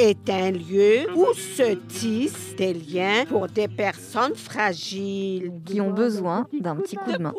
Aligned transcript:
est 0.00 0.30
un 0.30 0.50
lieu 0.50 1.06
où 1.14 1.26
se 1.34 1.74
tissent 1.74 2.56
des 2.56 2.72
liens 2.72 3.26
pour 3.28 3.48
des 3.48 3.68
personnes 3.68 4.34
fragiles. 4.34 5.52
Qui 5.66 5.80
ont 5.80 5.90
besoin 5.90 6.46
d'un 6.58 6.76
petit 6.76 6.96
coup 6.96 7.12
de 7.12 7.18
main. 7.18 7.34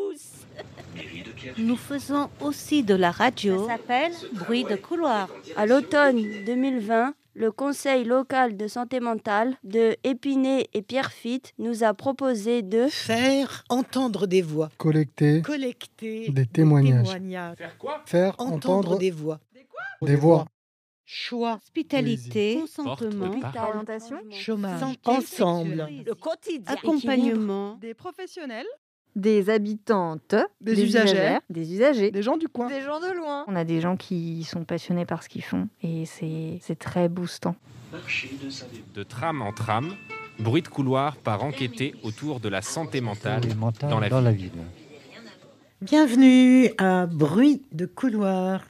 Nous 1.58 1.76
faisons 1.76 2.30
aussi 2.40 2.84
de 2.84 2.94
la 2.94 3.10
radio. 3.10 3.68
Ça 3.68 3.78
s'appelle 3.78 4.12
Bruit 4.34 4.64
de 4.64 4.76
couloir. 4.76 5.28
À 5.58 5.66
l'automne 5.66 6.22
2020, 6.46 7.14
le 7.34 7.52
Conseil 7.52 8.04
local 8.04 8.58
de 8.58 8.68
santé 8.68 9.00
mentale 9.00 9.56
de 9.64 9.96
Épinay 10.04 10.68
et 10.74 10.82
Pierrefitte 10.84 11.54
nous 11.58 11.84
a 11.84 11.94
proposé 11.94 12.62
de 12.62 12.88
faire 12.90 13.64
entendre 13.70 14.28
des 14.28 14.42
voix, 14.42 14.70
collecter, 14.78 15.42
collecter 15.42 16.30
des 16.30 16.46
témoignages, 16.46 17.08
Faire 17.58 17.78
quoi 17.80 18.02
faire 18.06 18.36
entendre, 18.38 18.56
entendre 18.56 18.98
des 18.98 19.12
voix, 19.12 19.40
des 20.02 20.16
voix, 20.16 20.46
choix, 21.06 21.56
Hospitalité, 21.62 22.58
consentement. 22.62 23.32
Orientation 23.68 24.18
chômage, 24.32 24.80
Santé 24.80 25.00
ensemble, 25.06 25.88
Le 26.06 26.14
quotidien. 26.16 26.64
accompagnement, 26.74 27.76
des 27.82 27.94
professionnels, 27.94 28.66
des 29.16 29.50
habitantes, 29.50 30.36
Des 30.62 30.82
usagères. 30.84 31.42
des 31.50 31.74
usagers, 31.74 32.12
des 32.12 32.22
gens 32.24 32.38
du 32.38 32.48
coin. 32.48 32.68
des 32.68 32.82
gens 32.82 33.00
de 33.00 33.12
loin. 33.14 33.44
On 33.48 33.56
a 33.56 33.64
des 33.66 33.82
gens 33.82 33.98
qui 33.98 34.44
sont 34.46 34.64
passionnés 34.64 35.06
par 35.06 35.22
ce 35.24 35.30
qu'ils 35.30 35.44
font 35.44 35.68
et 35.84 36.06
c'est 36.06 36.60
c'est 36.62 36.80
très 36.80 37.10
boostant. 37.10 37.56
De 38.96 39.04
tram 39.04 39.42
en 39.42 39.52
tram, 39.52 39.94
bruit 40.40 40.62
de 40.62 40.70
couloir 40.70 41.18
par 41.18 41.44
enquêter 41.44 41.94
autour 42.04 42.40
de 42.40 42.48
la 42.48 42.62
santé 42.62 43.02
mentale 43.02 43.42
dans 43.82 44.00
la 44.00 44.32
ville. 44.32 44.52
Bienvenue 45.82 46.70
à 46.78 47.08
Bruit 47.08 47.64
de 47.72 47.86
couloir, 47.88 48.62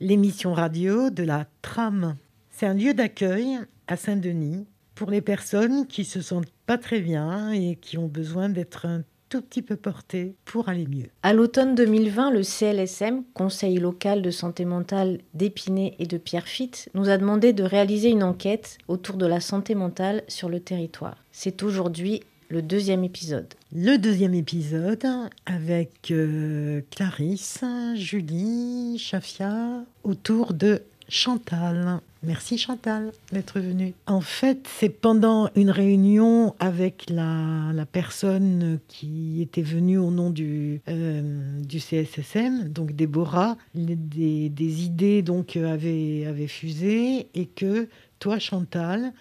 l'émission 0.00 0.54
radio 0.54 1.10
de 1.10 1.22
la 1.22 1.46
tram. 1.62 2.16
C'est 2.50 2.66
un 2.66 2.74
lieu 2.74 2.94
d'accueil 2.94 3.58
à 3.86 3.96
Saint-Denis 3.96 4.66
pour 4.94 5.10
les 5.10 5.20
personnes 5.20 5.86
qui 5.86 6.04
se 6.04 6.22
sentent 6.22 6.52
pas 6.66 6.78
très 6.78 7.00
bien 7.00 7.52
et 7.52 7.76
qui 7.76 7.98
ont 7.98 8.06
besoin 8.06 8.48
d'être 8.48 8.86
un 8.86 9.02
tout 9.28 9.42
petit 9.42 9.62
peu 9.62 9.76
portées 9.76 10.34
pour 10.44 10.68
aller 10.68 10.86
mieux. 10.86 11.06
À 11.22 11.32
l'automne 11.32 11.74
2020, 11.74 12.32
le 12.32 12.42
CLSM, 12.42 13.22
Conseil 13.32 13.78
local 13.78 14.22
de 14.22 14.30
santé 14.30 14.64
mentale 14.64 15.20
d'Épinay 15.34 15.94
et 15.98 16.06
de 16.06 16.18
Pierrefitte, 16.18 16.88
nous 16.94 17.08
a 17.08 17.16
demandé 17.16 17.52
de 17.52 17.62
réaliser 17.62 18.08
une 18.10 18.24
enquête 18.24 18.78
autour 18.88 19.16
de 19.16 19.26
la 19.26 19.40
santé 19.40 19.74
mentale 19.76 20.24
sur 20.26 20.48
le 20.48 20.58
territoire. 20.58 21.16
C'est 21.30 21.62
aujourd'hui 21.62 22.22
le 22.50 22.62
deuxième 22.62 23.04
épisode. 23.04 23.46
Le 23.72 23.96
deuxième 23.96 24.34
épisode 24.34 25.06
avec 25.46 26.10
euh, 26.10 26.80
Clarisse, 26.90 27.64
Julie, 27.94 28.98
Chafia, 28.98 29.84
autour 30.02 30.52
de 30.52 30.82
Chantal. 31.08 32.00
Merci 32.24 32.58
Chantal 32.58 33.12
d'être 33.32 33.60
venue. 33.60 33.94
En 34.06 34.20
fait, 34.20 34.68
c'est 34.78 34.88
pendant 34.88 35.48
une 35.54 35.70
réunion 35.70 36.54
avec 36.58 37.08
la, 37.08 37.72
personne 37.92 38.80
qui 38.88 39.40
était 39.40 39.62
venue 39.62 39.98
au 39.98 40.10
nom 40.10 40.30
du, 40.30 40.80
euh, 40.88 41.62
CSSM, 41.70 42.68
donc 42.68 42.92
Déborah, 42.96 43.56
des 43.74 44.84
idées 44.84 45.22
donc 45.22 45.56
euh, 45.56 45.72
avaient, 45.72 46.26
avaient 46.26 46.48
fusé 46.48 47.28
et 47.34 47.46
que 47.46 47.88
toi 48.18 48.38
Chantal, 48.38 49.12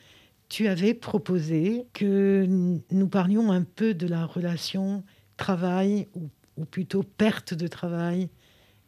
tu 0.50 0.68
avais 0.68 0.94
proposé 0.96 1.86
que 1.94 2.46
nous 2.48 3.08
parlions 3.08 3.52
un 3.52 3.64
peu 3.64 3.94
de 3.94 4.08
la 4.08 4.26
relation 4.26 5.04
travail 5.38 6.08
ou, 6.16 6.30
plutôt 6.66 7.04
perte 7.04 7.54
de 7.54 7.68
travail 7.68 8.30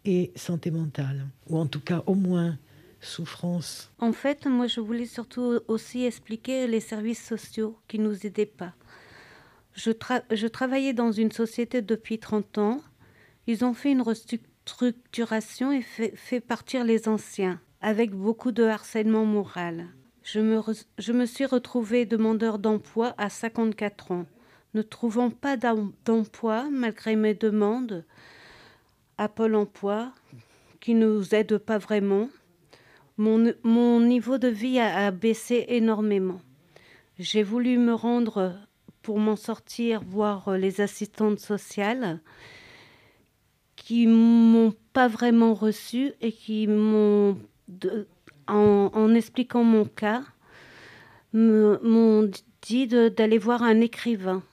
et 0.03 0.33
santé 0.35 0.71
mentale, 0.71 1.27
ou 1.47 1.57
en 1.57 1.67
tout 1.67 1.79
cas 1.79 2.03
au 2.05 2.15
moins 2.15 2.57
souffrance. 2.99 3.89
En 3.99 4.11
fait, 4.11 4.45
moi, 4.45 4.67
je 4.67 4.81
voulais 4.81 5.05
surtout 5.05 5.61
aussi 5.69 6.03
expliquer 6.03 6.67
les 6.67 6.81
services 6.81 7.25
sociaux 7.25 7.79
qui 7.87 7.97
nous 7.97 8.25
aidaient 8.25 8.45
pas. 8.45 8.73
Je, 9.73 9.91
tra- 9.91 10.23
je 10.29 10.47
travaillais 10.47 10.91
dans 10.93 11.13
une 11.13 11.31
société 11.31 11.81
depuis 11.81 12.19
30 12.19 12.57
ans. 12.57 12.81
Ils 13.47 13.63
ont 13.63 13.73
fait 13.73 13.91
une 13.91 14.01
restructuration 14.01 15.71
et 15.71 15.81
fait 15.81 16.41
partir 16.41 16.83
les 16.83 17.07
anciens, 17.07 17.61
avec 17.79 18.11
beaucoup 18.11 18.51
de 18.51 18.63
harcèlement 18.63 19.25
moral. 19.25 19.87
Je 20.23 20.39
me, 21.11 21.25
suis 21.25 21.45
retrouvée 21.45 22.05
demandeur 22.05 22.59
d'emploi 22.59 23.15
à 23.17 23.29
54 23.29 24.11
ans. 24.11 24.25
Ne 24.73 24.81
trouvant 24.81 25.29
pas 25.29 25.57
d'em- 25.57 25.91
d'emploi 26.05 26.69
malgré 26.71 27.15
mes 27.15 27.33
demandes 27.33 28.05
à 29.17 29.27
Pôle 29.27 29.55
emploi, 29.55 30.13
qui 30.79 30.93
ne 30.93 31.07
nous 31.07 31.35
aide 31.35 31.57
pas 31.57 31.77
vraiment, 31.77 32.29
mon, 33.17 33.99
niveau 33.99 34.37
de 34.37 34.47
vie 34.47 34.79
a, 34.79 35.11
baissé 35.11 35.65
énormément. 35.67 36.41
J'ai 37.19 37.43
voulu 37.43 37.77
me 37.77 37.93
rendre 37.93 38.57
pour 39.01 39.19
m'en 39.19 39.35
sortir, 39.35 40.01
voir 40.03 40.57
les 40.57 40.81
assistantes 40.81 41.39
sociales 41.39 42.19
qui 43.75 44.07
m'ont 44.07 44.73
pas 44.93 45.07
vraiment 45.07 45.53
reçu 45.53 46.13
et 46.21 46.31
qui 46.31 46.67
m'ont, 46.67 47.37
en, 48.55 49.13
expliquant 49.13 49.63
mon 49.63 49.85
cas, 49.85 50.23
m'ont 51.33 52.29
dit 52.61 52.87
d'aller 52.87 53.37
voir 53.37 53.63
un 53.63 53.81
écrivain 53.81 54.43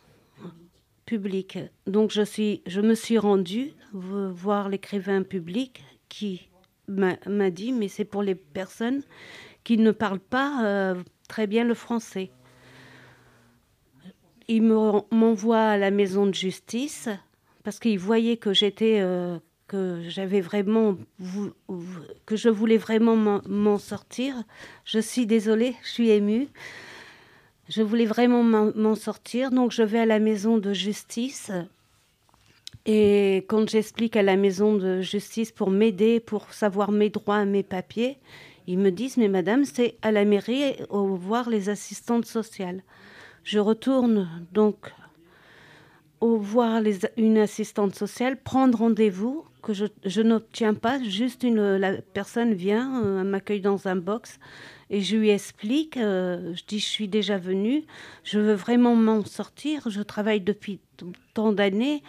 public. 1.06 1.58
Donc 1.86 2.10
je, 2.10 2.80
me 2.80 2.94
suis 2.94 3.18
rendue 3.18 3.72
vo- 3.92 4.30
voir 4.30 4.68
l'écrivain 4.68 5.22
public 5.22 5.82
qui 6.08 6.48
m'a 6.88 7.50
dit, 7.50 7.72
mais 7.72 7.88
c'est 7.88 8.04
pour 8.04 8.22
les 8.22 8.34
personnes 8.34 9.02
qui 9.64 9.76
ne 9.76 9.90
parlent 9.90 10.20
pas 10.20 10.64
euh, 10.64 10.94
très 11.28 11.46
bien 11.46 11.64
le 11.64 11.74
français. 11.74 12.30
Il 14.48 14.62
me- 14.62 15.02
m'envoie 15.14 15.60
à 15.60 15.76
la 15.76 15.90
maison 15.90 16.26
de 16.26 16.34
justice 16.34 17.08
parce 17.64 17.78
qu'il 17.78 17.98
voyait 17.98 18.38
que 18.38 18.54
j'étais, 18.54 19.00
euh, 19.00 19.38
que 19.68 20.02
j'avais 20.08 20.40
vraiment, 20.40 20.96
que 22.26 22.36
je 22.36 22.48
voulais 22.48 22.78
vraiment 22.78 23.16
m'en- 23.16 23.78
sortir. 23.78 24.34
Je 24.84 24.98
suis 24.98 25.26
désolée, 25.26 25.74
je 25.84 25.88
suis 25.88 26.10
émue. 26.10 26.48
Je 27.68 27.82
voulais 27.82 28.06
vraiment 28.06 28.42
m'en 28.42 28.94
sortir, 28.94 29.50
donc 29.50 29.70
je 29.72 29.82
vais 29.82 30.00
à 30.00 30.06
la 30.06 30.18
maison 30.18 30.58
de 30.58 30.72
justice. 30.72 31.52
Et 32.86 33.44
quand 33.48 33.68
j'explique 33.68 34.16
à 34.16 34.22
la 34.22 34.36
maison 34.36 34.74
de 34.74 35.02
justice 35.02 35.52
pour 35.52 35.70
m'aider, 35.70 36.20
pour 36.20 36.54
savoir 36.54 36.90
mes 36.90 37.10
droits, 37.10 37.44
mes 37.44 37.62
papiers, 37.62 38.16
ils 38.66 38.78
me 38.78 38.90
disent 38.90 39.18
Mais 39.18 39.28
madame, 39.28 39.66
c'est 39.66 39.96
à 40.00 40.10
la 40.10 40.24
mairie 40.24 40.76
voir 40.90 41.50
les 41.50 41.68
assistantes 41.68 42.24
sociales. 42.24 42.82
Je 43.44 43.58
retourne 43.58 44.28
donc 44.52 44.76
au 46.20 46.36
voir 46.38 46.82
une 47.16 47.38
assistante 47.38 47.94
sociale, 47.94 48.36
prendre 48.36 48.78
rendez-vous 48.78 49.44
que 49.62 49.72
je, 49.72 49.84
n'obtiens 50.20 50.74
pas. 50.74 51.02
Juste 51.02 51.44
la 51.44 51.92
personne 52.14 52.54
vient, 52.54 53.02
euh, 53.04 53.24
m'accueille 53.24 53.60
dans 53.60 53.86
un 53.88 53.96
box 53.96 54.38
et 54.90 55.00
je 55.00 55.16
lui 55.16 55.30
explique. 55.30 55.96
euh, 55.96 56.54
je 56.54 56.62
dis 56.66 56.78
Je 56.78 56.86
suis 56.86 57.08
déjà 57.08 57.38
venue, 57.38 57.84
je 58.24 58.38
veux 58.38 58.54
vraiment 58.54 58.94
m'en 58.96 59.24
sortir. 59.24 59.88
Je 59.90 60.02
travaille 60.02 60.40
depuis 60.40 60.80
tant 61.34 61.52
d'années 61.52 62.02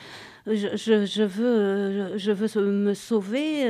je, 0.48 0.76
je- 0.76 1.06
je 1.06 1.24
veux, 1.24 1.46
euh, 1.46 2.18
veux 2.34 2.72
me 2.72 2.94
sauver, 2.96 3.66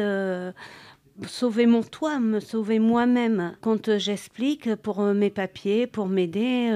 sauver 1.28 1.66
mon 1.66 1.84
toit, 1.84 2.20
me 2.20 2.40
sauver 2.40 2.80
moi-même. 2.80 3.56
Quand 3.62 3.98
j'explique 3.98 4.76
pour 4.76 5.02
mes 5.02 5.30
papiers, 5.30 5.88
pour 5.88 6.08
m'aider, 6.08 6.70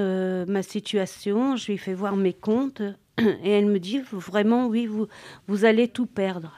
ma 0.48 0.62
situation, 0.62 1.56
je 1.56 1.72
lui 1.72 1.78
fais 1.78 1.94
voir 1.94 2.16
mes 2.16 2.34
comptes 2.34 2.82
et 3.18 3.50
elle 3.50 3.66
me 3.66 3.78
dit 3.78 4.00
vraiment, 4.10 4.66
oui, 4.66 4.86
vous, 4.86 5.06
vous 5.46 5.64
allez 5.64 5.88
tout 5.88 6.06
perdre, 6.06 6.52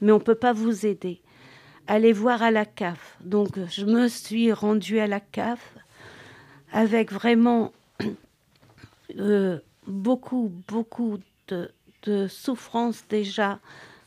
mais 0.00 0.12
on 0.12 0.18
ne 0.18 0.22
peut 0.22 0.34
pas 0.34 0.52
vous 0.52 0.86
aider. 0.86 1.20
Allez 1.86 2.12
voir 2.12 2.42
à 2.42 2.50
la 2.50 2.64
CAF. 2.64 3.16
Donc 3.24 3.58
je 3.68 3.84
me 3.84 4.08
suis 4.08 4.52
rendue 4.52 4.98
à 4.98 5.06
la 5.06 5.20
CAF 5.20 5.74
avec 6.72 7.12
vraiment 7.12 7.72
euh, 9.18 9.58
beaucoup, 9.86 10.52
beaucoup 10.68 11.18
de, 11.48 11.70
de 12.02 12.26
souffrance 12.28 13.04
déjà 13.08 13.60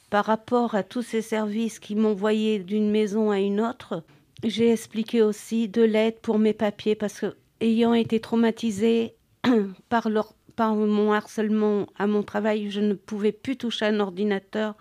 par 0.09 0.25
rapport 0.25 0.75
à 0.75 0.83
tous 0.83 1.03
ces 1.03 1.21
services 1.21 1.79
qui 1.79 1.95
m'envoyaient 1.95 2.59
d'une 2.59 2.89
maison 2.89 3.31
à 3.31 3.39
une 3.39 3.61
autre. 3.61 4.03
J'ai 4.43 4.71
expliqué 4.71 5.21
aussi 5.21 5.67
de 5.67 5.81
l'aide 5.81 6.19
pour 6.19 6.39
mes 6.39 6.53
papiers 6.53 6.95
parce 6.95 7.19
que, 7.19 7.35
ayant 7.61 7.93
été 7.93 8.19
traumatisée 8.19 9.15
par, 9.89 10.09
leur, 10.09 10.33
par 10.59 10.75
mon 10.75 11.13
harcèlement 11.13 11.85
à 11.97 12.05
mon 12.05 12.21
travail, 12.21 12.69
je 12.69 12.81
ne 12.81 12.93
pouvais 12.93 13.31
plus 13.31 13.55
toucher 13.55 13.85
un 13.85 14.01
ordinateur, 14.01 14.75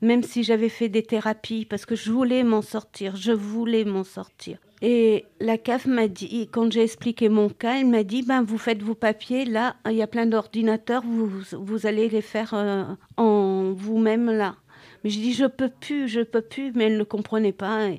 même 0.00 0.22
si 0.22 0.42
j'avais 0.42 0.70
fait 0.70 0.88
des 0.88 1.02
thérapies, 1.02 1.66
parce 1.66 1.84
que 1.84 1.94
je 1.94 2.10
voulais 2.10 2.44
m'en 2.44 2.62
sortir, 2.62 3.14
je 3.14 3.32
voulais 3.32 3.84
m'en 3.84 4.04
sortir. 4.04 4.56
Et 4.80 5.26
la 5.38 5.58
CAF 5.58 5.84
m'a 5.84 6.08
dit, 6.08 6.48
quand 6.50 6.72
j'ai 6.72 6.82
expliqué 6.82 7.28
mon 7.28 7.50
cas, 7.50 7.78
elle 7.78 7.88
m'a 7.88 8.04
dit, 8.04 8.22
ben, 8.22 8.42
vous 8.42 8.56
faites 8.56 8.82
vos 8.82 8.94
papiers, 8.94 9.44
là, 9.44 9.76
il 9.84 9.96
y 9.96 10.02
a 10.02 10.06
plein 10.06 10.24
d'ordinateurs, 10.24 11.02
vous, 11.04 11.30
vous 11.52 11.86
allez 11.86 12.08
les 12.08 12.22
faire 12.22 12.54
euh, 12.54 12.84
en 13.18 13.74
vous-même 13.74 14.30
là. 14.30 14.56
Mais 15.04 15.10
je 15.10 15.18
dis, 15.18 15.34
je 15.34 15.44
peux 15.44 15.68
plus, 15.68 16.08
je 16.08 16.22
peux 16.22 16.40
plus, 16.40 16.72
mais 16.74 16.84
elle 16.84 16.96
ne 16.96 17.04
comprenait 17.04 17.52
pas. 17.52 17.90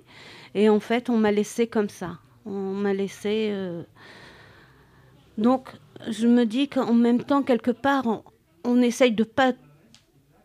Et, 0.55 0.67
en 0.67 0.79
fait, 0.79 1.11
on 1.11 1.17
m'a 1.17 1.31
laissé 1.31 1.67
comme 1.67 1.89
ça. 1.89 2.17
On 2.47 2.73
m'a 2.73 2.95
laissé. 2.95 3.49
Euh, 3.51 3.83
donc, 5.39 5.69
je 6.09 6.27
me 6.27 6.45
dis 6.45 6.67
qu'en 6.67 6.93
même 6.93 7.23
temps, 7.23 7.43
quelque 7.43 7.71
part, 7.71 8.23
on, 8.65 8.81
essaye 8.81 9.13
de 9.13 9.23
pas 9.23 9.53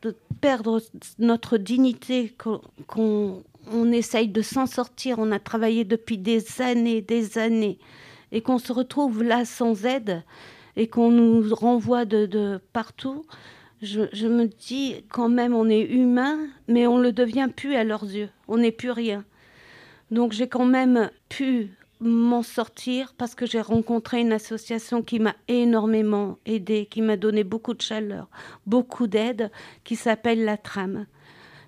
de 0.02 0.14
perdre 0.40 0.80
notre 1.18 1.58
dignité, 1.58 2.34
qu'on 2.86 3.42
on 3.72 3.92
essaye 3.92 4.28
de 4.28 4.40
s'en 4.40 4.66
sortir. 4.66 5.18
On 5.18 5.32
a 5.32 5.40
travaillé 5.40 5.84
depuis 5.84 6.16
des 6.16 6.60
années, 6.62 7.02
des 7.02 7.38
années, 7.38 7.78
et 8.30 8.40
qu'on 8.40 8.58
se 8.58 8.72
retrouve 8.72 9.22
là 9.22 9.44
sans 9.44 9.84
aide 9.84 10.22
et 10.76 10.88
qu'on 10.88 11.10
nous 11.10 11.54
renvoie 11.54 12.04
de, 12.04 12.60
partout. 12.72 13.24
Je, 13.82 14.26
me 14.26 14.46
dis 14.46 15.04
quand 15.10 15.28
même, 15.28 15.54
on 15.54 15.68
est 15.68 15.82
humain, 15.82 16.38
mais 16.68 16.86
on 16.86 16.98
ne 16.98 17.02
le 17.02 17.12
devient 17.12 17.48
plus 17.54 17.74
à 17.74 17.84
leurs 17.84 18.04
yeux. 18.04 18.30
On 18.48 18.58
n'est 18.58 18.72
plus 18.72 18.90
rien. 18.90 19.24
Donc 20.10 20.32
j'ai 20.32 20.48
quand 20.48 20.66
même 20.66 21.10
pu 21.28 21.72
m'en 22.04 22.42
sortir 22.42 23.14
parce 23.16 23.34
que 23.34 23.46
j'ai 23.46 23.60
rencontré 23.60 24.20
une 24.20 24.32
association 24.32 25.02
qui 25.02 25.18
m'a 25.18 25.34
énormément 25.48 26.38
aidée, 26.44 26.86
qui 26.86 27.02
m'a 27.02 27.16
donné 27.16 27.44
beaucoup 27.44 27.74
de 27.74 27.80
chaleur, 27.80 28.28
beaucoup 28.66 29.06
d'aide, 29.06 29.50
qui 29.84 29.96
s'appelle 29.96 30.44
La 30.44 30.56
Trame. 30.56 31.06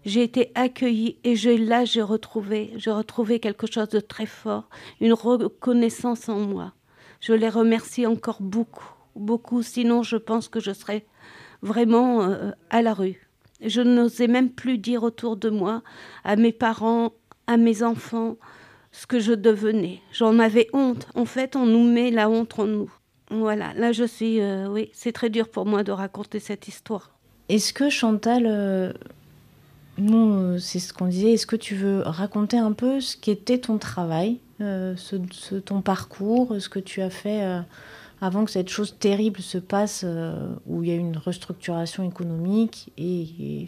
J'ai 0.05 0.23
été 0.23 0.53
accueillie 0.55 1.19
et 1.25 1.35
là 1.56 1.85
j'ai 1.85 2.03
retrouvé, 2.03 2.75
retrouvé 2.87 3.41
quelque 3.41 3.67
chose 3.67 3.88
de 3.88 3.99
très 3.99 4.27
fort, 4.27 4.69
une 5.00 5.15
reconnaissance 5.15 6.29
en 6.29 6.39
moi. 6.39 6.75
Je 7.21 7.32
les 7.32 7.49
remercie 7.49 8.06
encore 8.06 8.41
beaucoup, 8.41 8.93
beaucoup. 9.17 9.62
Sinon, 9.62 10.03
je 10.03 10.17
pense 10.17 10.49
que 10.49 10.61
je 10.61 10.73
serais 10.73 11.06
vraiment 11.62 12.23
euh, 12.23 12.53
à 12.71 12.82
la 12.82 12.94
rue. 12.94 13.29
Je 13.61 13.81
n'osais 13.81 14.29
même 14.29 14.50
plus 14.50 14.79
dire 14.79 15.03
autour 15.03 15.37
de 15.37 15.49
moi, 15.49 15.82
à 16.25 16.37
mes 16.37 16.53
parents, 16.53 17.15
à 17.47 17.56
mes 17.56 17.82
enfants, 17.82 18.37
ce 18.96 19.06
que 19.06 19.20
je 19.20 19.32
devenais. 19.32 20.00
J'en 20.12 20.38
avais 20.38 20.69
honte. 20.72 21.06
En 21.14 21.25
fait, 21.25 21.56
on 21.56 21.66
nous 21.66 21.84
met 21.84 22.10
la 22.10 22.28
honte 22.28 22.58
en 22.58 22.66
nous. 22.66 22.93
Voilà, 23.31 23.75
là 23.75 23.93
je 23.93 24.04
suis... 24.04 24.40
Euh, 24.40 24.69
oui, 24.69 24.90
c'est 24.93 25.12
très 25.12 25.31
dur 25.31 25.48
pour 25.48 25.66
moi 25.66 25.82
de 25.82 25.93
raconter 25.93 26.38
cette 26.40 26.69
histoire. 26.69 27.10
Est-ce 27.48 27.72
que 27.72 27.90
Chantal, 27.90 28.44
euh, 28.46 28.93
nous, 29.98 30.58
c'est 30.58 30.78
ce 30.78 30.93
qu'on 30.93 31.06
disait, 31.06 31.32
est-ce 31.32 31.46
que 31.46 31.56
tu 31.56 31.75
veux 31.75 32.02
raconter 32.02 32.58
un 32.58 32.72
peu 32.72 33.00
ce 33.00 33.16
qu'était 33.16 33.58
ton 33.58 33.78
travail, 33.78 34.38
ce, 34.58 35.56
ton 35.56 35.82
parcours, 35.82 36.56
ce 36.58 36.69
que 36.69 36.78
tu 36.78 37.02
as 37.02 37.10
fait 37.10 37.43
avant 38.20 38.44
que 38.44 38.50
cette 38.50 38.69
chose 38.69 38.96
terrible 38.98 39.40
se 39.40 39.58
passe, 39.58 40.02
euh, 40.04 40.54
où 40.66 40.82
il 40.82 40.88
y 40.88 40.93
a 40.93 40.96
une 40.96 41.16
restructuration 41.16 42.02
économique 42.04 42.93
et, 42.96 43.66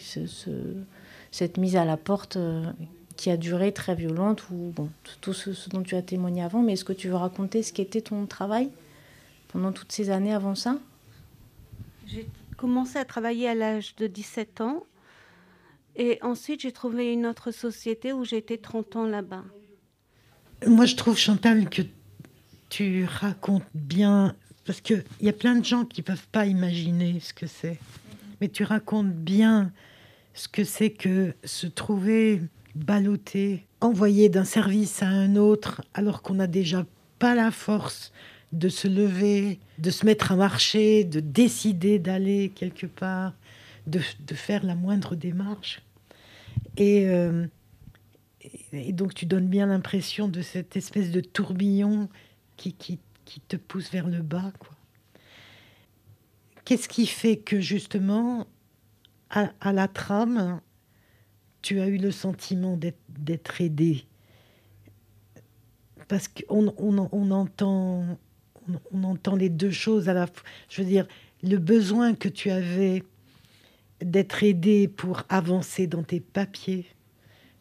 cette 1.31 1.59
mise 1.59 1.77
à 1.77 1.85
la 1.85 1.97
porte 1.99 2.37
euh, 2.37 2.65
qui 3.19 3.31
a 3.31 3.37
duré 3.37 3.73
très 3.73 3.97
violente, 3.97 4.45
ou 4.51 4.73
bon, 4.75 4.89
tout 5.21 5.35
ce, 5.35 5.51
dont 5.71 5.83
tu 5.83 5.97
as 5.97 6.03
témoigné 6.03 6.41
avant, 6.41 6.63
mais 6.63 6.75
est-ce 6.75 6.85
que 6.85 6.93
tu 6.93 7.09
veux 7.09 7.17
raconter 7.17 7.65
ce 7.65 7.73
qu'était 7.73 8.01
ton 8.01 8.27
travail 8.27 8.71
pendant 9.49 9.73
toutes 9.73 9.91
ces 9.91 10.09
années 10.09 10.33
avant 10.33 10.55
ça? 10.55 10.79
J'ai 12.07 12.29
commencé 12.57 12.97
à 12.97 13.05
travailler 13.05 13.49
à 13.49 13.57
l'âge 13.57 13.97
de 13.97 14.07
17 14.07 14.61
ans, 14.61 14.87
et 15.97 16.21
ensuite 16.23 16.61
j'ai 16.61 16.71
trouvé 16.71 17.13
une 17.13 17.27
autre 17.27 17.51
société 17.51 18.13
où 18.13 18.25
j'ai 18.25 18.37
été 18.37 18.57
30 18.57 18.95
ans 18.95 19.07
là-bas. 19.07 19.45
Moi, 20.65 20.87
je 20.87 20.95
trouve, 20.95 21.19
Chantal, 21.19 21.69
que 21.69 21.83
tu 22.69 23.05
racontes 23.05 23.65
bien, 23.75 24.37
parce 24.65 24.81
qu'il 24.81 25.03
y 25.23 25.29
a 25.29 25.33
plein 25.33 25.57
de 25.57 25.65
gens 25.65 25.85
qui 25.85 26.03
ne 26.03 26.07
peuvent 26.07 26.29
pas 26.31 26.47
imaginer 26.47 27.19
ce 27.19 27.35
que 27.35 27.49
c'est, 27.49 27.81
mais 28.41 28.49
tu 28.49 28.63
racontes 28.63 29.13
bien 29.13 29.73
ce 30.35 30.47
que 30.47 30.63
c'est 30.63 30.91
que 30.91 31.35
se 31.43 31.67
trouver 31.67 32.43
ballotté, 32.75 33.67
envoyé 33.81 34.29
d'un 34.29 34.45
service 34.45 35.03
à 35.03 35.09
un 35.09 35.37
autre, 35.37 35.83
alors 35.95 36.23
qu'on 36.23 36.35
n'a 36.35 36.47
déjà 36.47 36.87
pas 37.19 37.35
la 37.35 37.51
force 37.51 38.13
de 38.53 38.69
se 38.69 38.89
lever, 38.89 39.59
de 39.79 39.91
se 39.91 40.07
mettre 40.07 40.33
à 40.33 40.37
marcher, 40.37 41.05
de 41.05 41.21
décider 41.21 41.99
d'aller 41.99 42.51
quelque 42.55 42.87
part, 42.87 43.35
de, 43.87 44.01
faire 44.35 44.65
la 44.65 44.75
moindre 44.75 45.17
démarche. 45.17 45.83
Et, 46.77 47.09
euh, 47.09 47.47
et 48.73 48.93
donc 48.93 49.15
tu 49.15 49.27
donnes 49.27 49.49
bien 49.49 49.67
l'impression 49.67 50.29
de 50.29 50.43
cette 50.43 50.77
espèce 50.77 51.11
de 51.11 51.21
tourbillon 51.21 52.09
qui, 52.57 52.75
qui, 52.75 52.99
te 53.47 53.57
pousse 53.57 53.91
vers 53.91 54.09
le 54.09 54.21
bas. 54.21 54.53
Qu'est-ce 56.65 56.89
qui 56.89 57.07
fait 57.07 57.37
que 57.37 57.61
justement, 57.61 58.47
à, 59.31 59.73
la 59.73 59.89
trame, 59.89 60.61
tu 61.63 61.81
as 61.81 61.89
eu 61.89 61.99
le 61.99 62.11
sentiment 62.11 62.79
d'être 63.09 63.61
aidé 63.61 64.05
Parce 66.09 66.29
qu'on 66.29 66.73
on, 66.79 67.09
on 67.11 67.31
entend, 67.31 68.19
on, 68.93 69.05
entend 69.05 69.37
les 69.37 69.49
deux 69.49 69.71
choses 69.71 70.09
à 70.09 70.15
la 70.15 70.27
fois. 70.27 70.45
Je 70.69 70.83
veux 70.83 70.89
dire, 70.89 71.07
le 71.43 71.57
besoin 71.57 72.15
que 72.15 72.29
tu 72.29 72.51
avais 72.51 73.03
d'être 74.01 74.43
aidé 74.45 74.89
pour 74.89 75.23
avancer 75.29 75.87
dans 75.87 76.03
tes 76.03 76.21
papiers, 76.21 76.87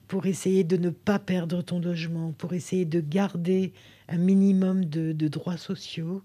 pour 0.08 0.26
essayer 0.26 0.64
de 0.64 0.78
ne 0.78 0.90
pas 0.90 1.20
perdre 1.20 1.62
ton 1.62 1.80
logement, 1.80 2.32
pour 2.34 2.54
essayer 2.54 2.86
de 2.86 3.02
garder 3.02 3.74
un 4.08 4.18
minimum 4.18 4.86
de, 4.86 5.28
droits 5.28 5.58
sociaux 5.58 6.22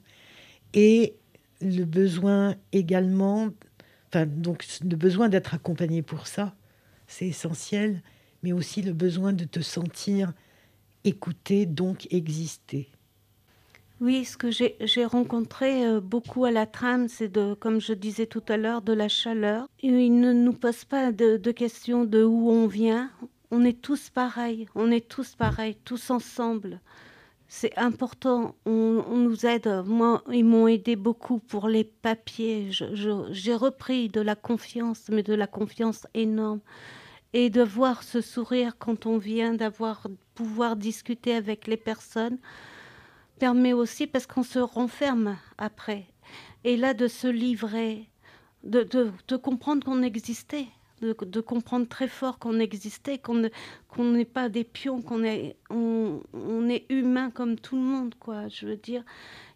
et 0.75 1.15
le 1.61 1.85
besoin 1.85 2.55
également, 2.73 3.49
enfin, 4.09 4.27
donc 4.27 4.65
le 4.83 4.97
besoin 4.97 5.29
d'être 5.29 5.55
accompagné 5.55 6.03
pour 6.03 6.27
ça, 6.27 6.55
c'est 7.13 7.27
essentiel, 7.27 8.03
mais 8.43 8.53
aussi 8.53 8.83
le 8.83 8.93
besoin 8.93 9.33
de 9.33 9.45
te 9.45 9.61
sentir 9.61 10.33
écouté, 11.05 11.67
donc 11.67 12.07
exister. 12.11 12.89
Oui, 14.01 14.25
ce 14.25 14.37
que 14.37 14.51
j'ai 14.51 15.05
rencontré 15.05 15.87
euh, 15.87 16.01
beaucoup 16.01 16.45
à 16.45 16.51
la 16.51 16.67
trame, 16.67 17.09
c'est 17.09 17.29
de, 17.29 17.55
comme 17.55 17.81
je 17.81 17.93
disais 17.93 18.27
tout 18.27 18.43
à 18.49 18.57
l'heure, 18.57 18.83
de 18.83 18.93
la 18.93 19.09
chaleur. 19.09 19.69
Il 19.81 20.19
ne 20.21 20.33
nous 20.33 20.55
pose 20.55 20.85
pas 20.85 21.13
de, 21.13 21.37
de 21.37 21.51
questions 21.53 22.05
de 22.05 22.25
où 22.25 22.51
on 22.51 22.67
vient. 22.67 23.11
On 23.51 23.65
est 23.65 23.81
tous 23.81 24.11
pareils, 24.11 24.67
on 24.75 24.91
est 24.91 25.07
tous 25.07 25.37
pareils, 25.37 25.77
tous 25.85 26.11
ensemble 26.11 26.81
c'est 27.55 27.77
important. 27.79 28.57
On, 28.65 29.05
nous 29.19 29.45
aide. 29.45 29.69
Moi, 29.85 30.23
ils 30.33 30.45
m'ont 30.45 30.69
aidé 30.69 30.97
beaucoup 30.97 31.39
pour 31.39 31.69
les 31.69 31.85
papiers. 31.85 32.71
J'ai 32.71 33.55
repris 33.55 34.09
de 34.09 34.23
la 34.23 34.35
confiance, 34.35 35.03
mais 35.11 35.23
de 35.23 35.35
la 35.35 35.47
confiance 35.47 36.07
énorme. 36.15 36.61
Et 37.33 37.51
de 37.51 37.63
voir 37.63 38.03
ce 38.03 38.21
sourire 38.21 38.77
quand 38.79 39.07
on 39.07 39.19
vient, 39.19 39.55
d'avoir 39.55 40.07
pouvoir 40.35 40.77
discuter 40.77 41.35
avec 41.35 41.67
les 41.67 41.77
personnes, 41.77 42.39
permet 43.39 43.73
aussi 43.73 44.07
parce 44.07 44.27
qu'on 44.27 44.43
se 44.43 44.59
renferme 44.59 45.37
après. 45.59 46.07
Et 46.65 46.77
là, 46.77 46.95
de 46.95 47.09
se 47.09 47.27
livrer, 47.27 48.09
de, 48.65 48.83
de 48.83 49.37
comprendre 49.37 49.85
qu'on 49.85 50.03
existait 50.03 50.69
de, 51.03 51.41
comprendre 51.41 51.89
très 51.89 52.09
fort 52.09 52.39
qu'on 52.39 52.61
existait, 52.61 53.19
qu'on 53.19 53.43
n'est 53.99 54.25
pas 54.25 54.49
des 54.49 54.65
pions, 54.65 55.03
qu'on 55.03 55.25
est, 55.25 55.57
on, 55.71 56.21
est 56.69 56.87
humain 56.91 57.31
comme 57.31 57.59
tout 57.59 57.77
le 57.77 57.83
monde, 57.83 58.15
quoi. 58.19 58.49
Je 58.49 58.67
veux 58.67 58.77
dire, 58.77 59.03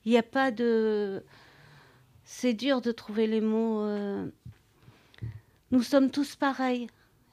il 0.04 0.12
n'y 0.12 0.18
a 0.18 0.22
pas 0.22 0.50
de. 0.50 1.22
C'est 2.24 2.54
dur 2.54 2.80
de 2.80 2.90
trouver 2.90 3.26
les 3.26 3.40
mots. 3.40 3.82
Euh. 3.82 4.26
Nous 5.70 5.82
sommes 5.82 6.10
tous 6.10 6.34
pareils. 6.34 6.88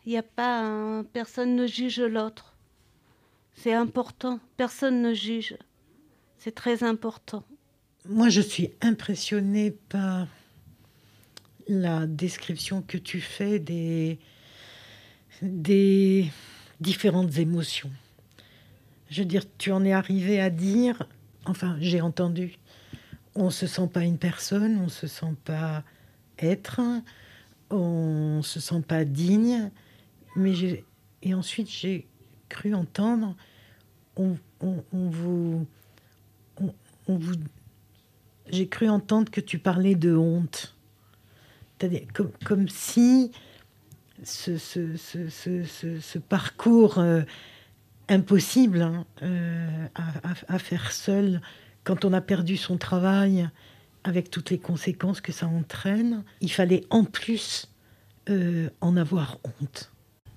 Il 0.06 0.10
n'y 0.10 0.18
a 0.18 0.24
pas. 0.24 1.04
Personne 1.14 1.56
ne 1.56 1.68
juge 1.68 2.02
l'autre. 2.02 2.54
C'est 3.56 3.74
important. 3.74 4.40
Personne 4.58 5.02
ne 5.02 5.14
juge. 5.14 5.56
C'est 6.38 6.56
très 6.56 6.84
important. 6.84 7.44
Moi, 8.10 8.30
je 8.30 8.42
suis 8.42 8.72
impressionnée 8.82 9.72
par 9.72 10.28
la 11.70 12.06
description 12.06 12.82
que 12.82 12.98
tu 12.98 13.22
fais 13.22 13.60
des, 13.60 14.20
des 15.42 16.30
différentes 16.82 17.38
émotions. 17.38 17.92
Je 19.10 19.22
veux 19.22 19.28
dire, 19.28 19.44
tu 19.58 19.72
en 19.72 19.86
es 19.86 19.94
arrivé 19.94 20.42
à 20.42 20.50
dire, 20.50 21.04
enfin, 21.46 21.78
j'ai 21.80 22.02
entendu, 22.02 22.58
on 23.36 23.46
ne 23.46 23.52
se 23.52 23.68
sent 23.68 23.88
pas 23.88 24.02
une 24.02 24.18
personne, 24.18 24.78
on 24.80 24.86
ne 24.86 24.90
se 24.90 25.08
sent 25.08 25.36
pas 25.46 25.84
être, 26.40 26.82
on 27.70 28.38
ne 28.38 28.42
se 28.42 28.60
sent 28.60 28.82
pas 28.86 29.06
digne, 29.06 29.72
mais 30.36 30.54
j'ai, 30.54 30.84
et 31.22 31.34
ensuite 31.34 31.70
j'ai 31.70 32.08
cru 32.50 32.74
entendre, 32.74 33.36
on, 34.16 34.38
vous, 34.62 35.66
on 37.08 37.18
vous, 37.18 37.34
j'ai 38.50 38.68
cru 38.68 38.90
entendre 38.90 39.32
que 39.32 39.42
tu 39.42 39.60
parlais 39.60 39.96
de 39.96 40.16
honte 40.16 40.76
comme, 42.14 42.32
comme 42.46 42.70
si 42.70 43.32
ce, 44.24 44.58
ce, 44.58 44.96
ce, 44.98 46.00
ce 46.00 46.18
parcours 46.20 47.00
euh, 47.00 47.22
impossible 48.10 48.82
hein, 48.82 49.06
euh, 49.22 49.88
à, 49.96 50.54
à, 50.54 50.60
faire 50.60 50.92
seul, 50.92 51.42
quand 51.84 52.06
on 52.06 52.14
a 52.14 52.22
perdu 52.22 52.58
son 52.58 52.78
travail, 52.78 53.50
avec 54.04 54.30
toutes 54.30 54.50
les 54.50 54.60
conséquences 54.60 55.22
que 55.22 55.32
ça 55.32 55.48
entraîne, 55.48 56.24
il 56.42 56.52
fallait 56.52 56.84
en 56.90 57.04
plus 57.06 57.70
euh, 58.30 58.70
en 58.82 58.98
avoir 58.98 59.38
honte. 59.44 59.93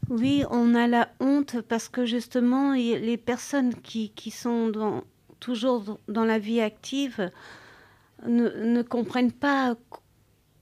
Oui, 0.08 0.44
on 0.50 0.75
a 0.76 0.86
la 0.86 1.08
honte 1.18 1.60
parce 1.62 1.88
que 1.88 2.06
justement, 2.06 2.75
les 2.75 3.16
personnes 3.16 3.75
qui, 3.75 4.10
qui 4.10 4.30
sont 4.30 5.02
toujours 5.40 5.98
dans 6.06 6.25
la 6.25 6.38
vie 6.38 6.60
active 6.60 7.30
ne, 8.25 8.82
comprennent 8.82 9.32
pas 9.32 9.75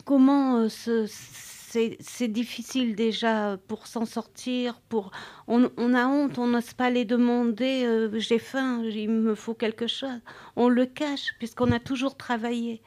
comment 0.07 0.67
c'est 0.69 2.29
difficile 2.29 2.95
déjà 2.97 3.59
pour 3.69 3.87
s'en 3.87 4.07
sortir. 4.07 4.81
Pour 4.89 5.11
on, 5.47 5.95
a 5.95 6.07
honte, 6.07 6.39
on 6.39 6.47
n'ose 6.47 6.73
pas 6.73 6.89
les 6.89 7.05
demander. 7.05 8.09
J'ai 8.15 8.39
faim, 8.39 8.83
il 8.83 9.11
me 9.11 9.35
faut 9.35 9.55
quelque 9.55 9.87
chose. 9.87 10.21
On 10.57 10.69
le 10.69 10.87
cache 10.87 11.35
puisqu'on 11.39 11.71
a 11.71 11.81
toujours 11.81 12.17
travaillé. 12.17 12.81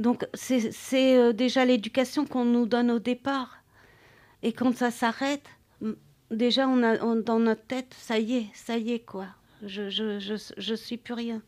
Donc 0.00 0.26
c'est 0.34 1.32
déjà 1.34 1.64
l'éducation 1.64 2.26
qu'on 2.26 2.44
nous 2.44 2.66
donne 2.66 2.90
au 2.90 2.98
départ. 2.98 3.62
Et 4.42 4.52
quand 4.52 4.76
ça 4.76 4.90
s'arrête, 4.90 5.48
déjà 6.30 6.68
on 6.68 6.82
a 6.82 6.96
dans 7.16 7.38
notre 7.38 7.64
tête, 7.64 7.94
ça 7.98 8.18
y 8.18 8.36
est, 8.36 8.46
ça 8.54 8.78
y 8.78 8.92
est 8.92 9.00
quoi. 9.00 9.26
Je 9.62 9.90
je, 9.90 10.18
je, 10.18 10.34
je 10.56 10.74
suis 10.74 10.96
plus 10.96 11.14
rien. 11.14 11.42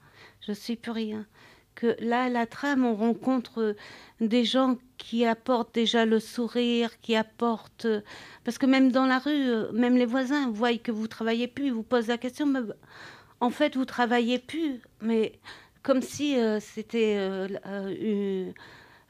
Je 0.46 0.52
suis 0.52 0.76
plus 0.76 0.92
rien. 0.92 1.26
Que 1.74 1.96
là, 2.00 2.28
la 2.28 2.46
trame, 2.46 2.84
on 2.84 2.94
rencontre 2.94 3.76
des 4.20 4.44
gens 4.44 4.78
qui 4.98 5.24
apportent 5.24 5.74
déjà 5.74 6.04
le 6.04 6.18
sourire, 6.20 7.00
qui 7.00 7.16
apportent. 7.16 7.86
Parce 8.44 8.58
que 8.58 8.66
même 8.66 8.90
dans 8.92 9.06
la 9.06 9.18
rue, 9.18 9.72
même 9.72 9.96
les 9.96 10.06
voisins 10.06 10.50
voient 10.50 10.76
que 10.76 10.92
vous 10.92 11.08
travaillez 11.08 11.48
plus, 11.48 11.66
ils 11.66 11.72
vous 11.72 11.82
posent 11.82 12.08
la 12.08 12.18
question. 12.18 12.46
Mais 12.46 12.60
en 13.40 13.50
fait, 13.50 13.76
vous 13.76 13.84
travaillez 13.84 14.38
plus, 14.38 14.80
mais 15.00 15.38
comme 15.82 16.02
si 16.02 16.38
euh, 16.38 16.60
c'était 16.60 17.16
euh, 17.18 18.52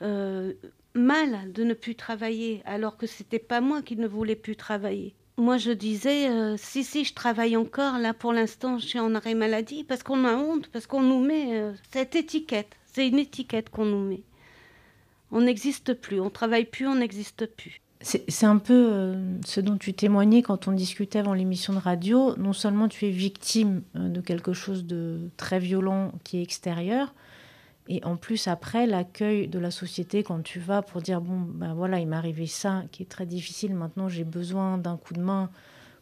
euh, 0.02 0.52
mal 0.94 1.52
de 1.52 1.64
ne 1.64 1.74
plus 1.74 1.96
travailler, 1.96 2.62
alors 2.64 2.96
que 2.96 3.06
c'était 3.06 3.38
pas 3.40 3.60
moi 3.60 3.82
qui 3.82 3.96
ne 3.96 4.06
voulais 4.06 4.36
plus 4.36 4.56
travailler. 4.56 5.14
Moi, 5.40 5.56
je 5.56 5.70
disais, 5.70 6.28
euh, 6.28 6.56
si, 6.58 6.84
si, 6.84 7.02
je 7.02 7.14
travaille 7.14 7.56
encore. 7.56 7.96
Là, 7.98 8.12
pour 8.12 8.34
l'instant, 8.34 8.76
je 8.76 8.86
suis 8.86 8.98
en 9.00 9.14
arrêt 9.14 9.34
maladie 9.34 9.84
parce 9.84 10.02
qu'on 10.02 10.26
a 10.26 10.34
honte, 10.34 10.66
parce 10.66 10.86
qu'on 10.86 11.00
nous 11.00 11.18
met 11.18 11.58
euh, 11.58 11.72
cette 11.90 12.14
étiquette. 12.14 12.76
C'est 12.84 13.08
une 13.08 13.18
étiquette 13.18 13.70
qu'on 13.70 13.86
nous 13.86 14.06
met. 14.06 14.20
On 15.32 15.40
n'existe 15.40 15.94
plus, 15.94 16.20
on 16.20 16.28
travaille 16.28 16.66
plus, 16.66 16.86
on 16.86 16.96
n'existe 16.96 17.46
plus. 17.46 17.80
C'est 18.02 18.44
un 18.44 18.58
peu 18.58 18.88
euh, 18.92 19.38
ce 19.46 19.62
dont 19.62 19.78
tu 19.78 19.94
témoignais 19.94 20.42
quand 20.42 20.68
on 20.68 20.72
discutait 20.72 21.20
avant 21.20 21.32
l'émission 21.32 21.72
de 21.72 21.78
radio. 21.78 22.36
Non 22.36 22.52
seulement 22.52 22.88
tu 22.88 23.06
es 23.06 23.10
victime 23.10 23.80
de 23.94 24.20
quelque 24.20 24.52
chose 24.52 24.84
de 24.84 25.20
très 25.38 25.58
violent 25.58 26.12
qui 26.22 26.38
est 26.38 26.42
extérieur, 26.42 27.14
et 27.92 28.04
en 28.04 28.16
plus, 28.16 28.46
après, 28.46 28.86
l'accueil 28.86 29.48
de 29.48 29.58
la 29.58 29.72
société, 29.72 30.22
quand 30.22 30.44
tu 30.44 30.60
vas 30.60 30.80
pour 30.80 31.02
dire, 31.02 31.20
bon, 31.20 31.40
ben 31.40 31.74
voilà, 31.74 31.98
il 31.98 32.06
m'est 32.06 32.14
arrivé 32.14 32.46
ça, 32.46 32.84
qui 32.92 33.02
est 33.02 33.06
très 33.06 33.26
difficile, 33.26 33.74
maintenant 33.74 34.08
j'ai 34.08 34.22
besoin 34.22 34.78
d'un 34.78 34.96
coup 34.96 35.12
de 35.12 35.20
main 35.20 35.50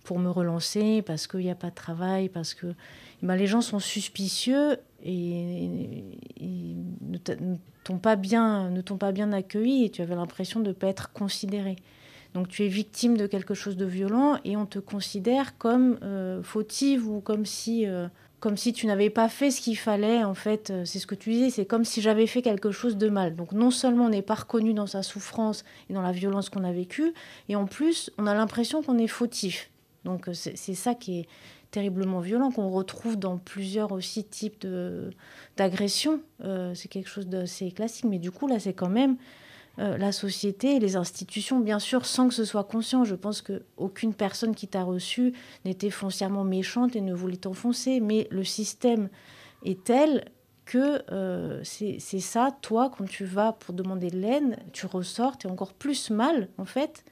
pour 0.05 0.19
me 0.19 0.29
relancer, 0.29 1.01
parce 1.01 1.27
qu'il 1.27 1.41
n'y 1.41 1.51
a 1.51 1.55
pas 1.55 1.71
de 1.71 1.75
travail, 1.75 2.29
parce 2.29 2.53
que 2.53 2.75
ben, 3.23 3.37
les 3.37 3.47
gens 3.47 3.63
sont 3.63 3.79
suspicieux 3.79 4.77
et, 5.03 6.05
ne 6.43 7.17
t'ont 7.85 7.99
pas, 7.99 8.17
bien, 8.17 8.69
ne 8.69 8.83
t'ont 8.83 8.99
pas 8.99 9.13
bien 9.13 9.33
accueilli, 9.33 9.87
et 9.87 9.91
tu 9.91 10.03
avais 10.03 10.15
l'impression 10.15 10.61
de 10.61 10.69
ne 10.69 10.75
pas 10.75 10.89
être 10.89 11.15
considéré. 11.15 11.77
Donc 12.35 12.49
tu 12.49 12.67
es 12.67 12.69
victime 12.69 13.17
de 13.17 13.27
quelque 13.27 13.55
chose 13.55 13.79
de 13.79 13.87
violent, 13.87 14.37
et 14.45 14.59
on 14.59 14.67
te 14.67 14.79
considère 14.79 15.57
comme 15.57 15.99
euh, 16.03 16.43
fautive 16.43 17.09
ou 17.09 17.21
comme 17.21 17.47
si... 17.47 17.87
Euh, 17.87 18.09
comme 18.41 18.57
si 18.57 18.73
tu 18.73 18.87
n'avais 18.87 19.11
pas 19.11 19.29
fait 19.29 19.51
ce 19.51 19.61
qu'il 19.61 19.77
fallait, 19.77 20.23
en 20.23 20.35
fait, 20.35 20.71
euh, 20.71 20.85
c'est 20.85 20.99
ce 20.99 21.07
que 21.07 21.15
tu 21.15 21.31
disais, 21.31 21.51
c'est 21.51 21.67
comme 21.67 21.85
si 21.85 22.01
j'avais 22.01 22.27
fait 22.27 22.43
quelque 22.43 22.71
chose 22.71 22.97
de 22.97 23.09
mal. 23.09 23.35
Donc 23.35 23.53
non 23.53 23.71
seulement 23.71 24.07
on 24.07 24.11
n'est 24.11 24.23
pas 24.23 24.35
reconnu 24.35 24.75
dans 24.75 24.87
sa 24.87 25.03
souffrance 25.03 25.65
et 25.91 25.93
dans 25.93 26.03
la 26.03 26.13
violence 26.13 26.49
qu'on 26.49 26.65
a 26.65 26.73
vécue, 26.73 27.13
et 27.49 27.57
en 27.57 27.67
plus 27.67 28.11
on 28.19 28.27
a 28.27 28.35
l'impression 28.35 28.83
qu'on 28.83 28.99
est 28.99 29.09
fautif. 29.09 29.71
Donc 30.05 30.29
euh, 30.29 30.35
c'est 30.35 30.75
ça 30.75 30.95
qui 30.95 31.21
est 31.21 31.29
terriblement 31.71 32.21
violent, 32.21 32.51
qu'on 32.51 32.71
retrouve 32.71 33.19
dans 33.19 33.39
plusieurs 33.39 33.93
aussi 33.93 34.25
types 34.25 34.67
d'agressions. 35.57 36.21
Euh, 36.45 36.75
c'est 36.75 36.89
quelque 36.89 37.11
chose 37.11 37.27
d'assez 37.27 37.73
classique, 37.73 38.07
mais 38.07 38.19
du 38.19 38.31
coup 38.31 38.47
là 38.47 38.59
c'est 38.59 38.73
quand 38.73 38.89
même 38.89 39.17
la 39.79 40.13
société 40.13 40.77
et 40.77 40.79
les 40.81 40.97
institutions, 40.97 41.61
bien 41.61 41.79
sûr, 41.79 42.05
sans 42.05 42.29
que 42.29 42.35
ce 42.35 42.45
soit 42.45 42.65
conscient. 42.65 43.05
Je 43.05 43.15
pense 43.15 43.43
qu'aucune 43.43 44.13
personne 44.13 44.55
qui 44.55 44.67
t'a 44.67 44.83
reçu 44.83 45.33
n'était 45.65 45.91
foncièrement 45.91 46.45
méchante 46.45 46.97
et 46.97 47.01
ne 47.01 47.15
voulait 47.15 47.37
t'enfoncer, 47.37 48.01
mais 48.01 48.27
le 48.31 48.45
système 48.45 49.09
est 49.65 49.85
tel 49.85 50.25
que 50.69 51.03
euh, 51.13 51.63
c'est 51.65 51.99
ça, 52.21 52.51
toi, 52.61 52.93
quand 52.97 53.07
tu 53.07 53.25
vas 53.25 53.53
pour 53.53 53.75
demander 53.75 54.11
de 54.11 54.19
l'aide, 54.19 54.59
tu 54.73 54.85
ressors, 54.85 55.39
tu 55.39 55.47
es 55.47 55.51
encore 55.51 55.73
plus 55.73 56.11
mal, 56.11 56.49
en 56.59 56.67
fait. 56.67 57.05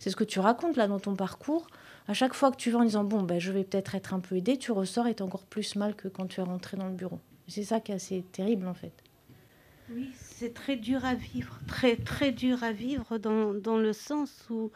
C'est 0.00 0.10
ce 0.10 0.16
que 0.16 0.24
tu 0.24 0.40
racontes 0.40 0.76
là 0.76 0.88
dans 0.88 0.98
ton 0.98 1.14
parcours. 1.14 1.68
À 2.08 2.12
chaque 2.12 2.34
fois 2.34 2.50
que 2.50 2.56
tu 2.56 2.72
vas 2.72 2.80
en 2.80 2.84
disant, 2.84 3.04
bon, 3.04 3.22
ben, 3.22 3.38
je 3.38 3.52
vais 3.52 3.62
peut-être 3.62 3.94
être 3.94 4.14
un 4.14 4.20
peu 4.20 4.36
aidé, 4.36 4.58
tu 4.58 4.72
ressors 4.72 5.06
et 5.06 5.10
es 5.10 5.22
encore 5.22 5.44
plus 5.44 5.76
mal 5.76 5.94
que 5.94 6.08
quand 6.08 6.26
tu 6.26 6.40
es 6.40 6.42
rentré 6.42 6.76
dans 6.76 6.88
le 6.88 6.94
bureau. 6.94 7.20
C'est 7.46 7.62
ça 7.62 7.78
qui 7.78 7.92
est 7.92 7.94
assez 7.94 8.24
terrible, 8.32 8.66
en 8.66 8.74
fait. 8.74 9.03
Oui, 9.90 10.10
c'est 10.14 10.54
très 10.54 10.76
dur 10.76 11.04
à 11.04 11.14
vivre, 11.14 11.58
très 11.66 11.96
très 11.96 12.32
dur 12.32 12.64
à 12.64 12.72
vivre 12.72 13.18
dans, 13.18 13.52
dans, 13.52 13.76
le 13.76 13.92
sens 13.92 14.46
où 14.48 14.72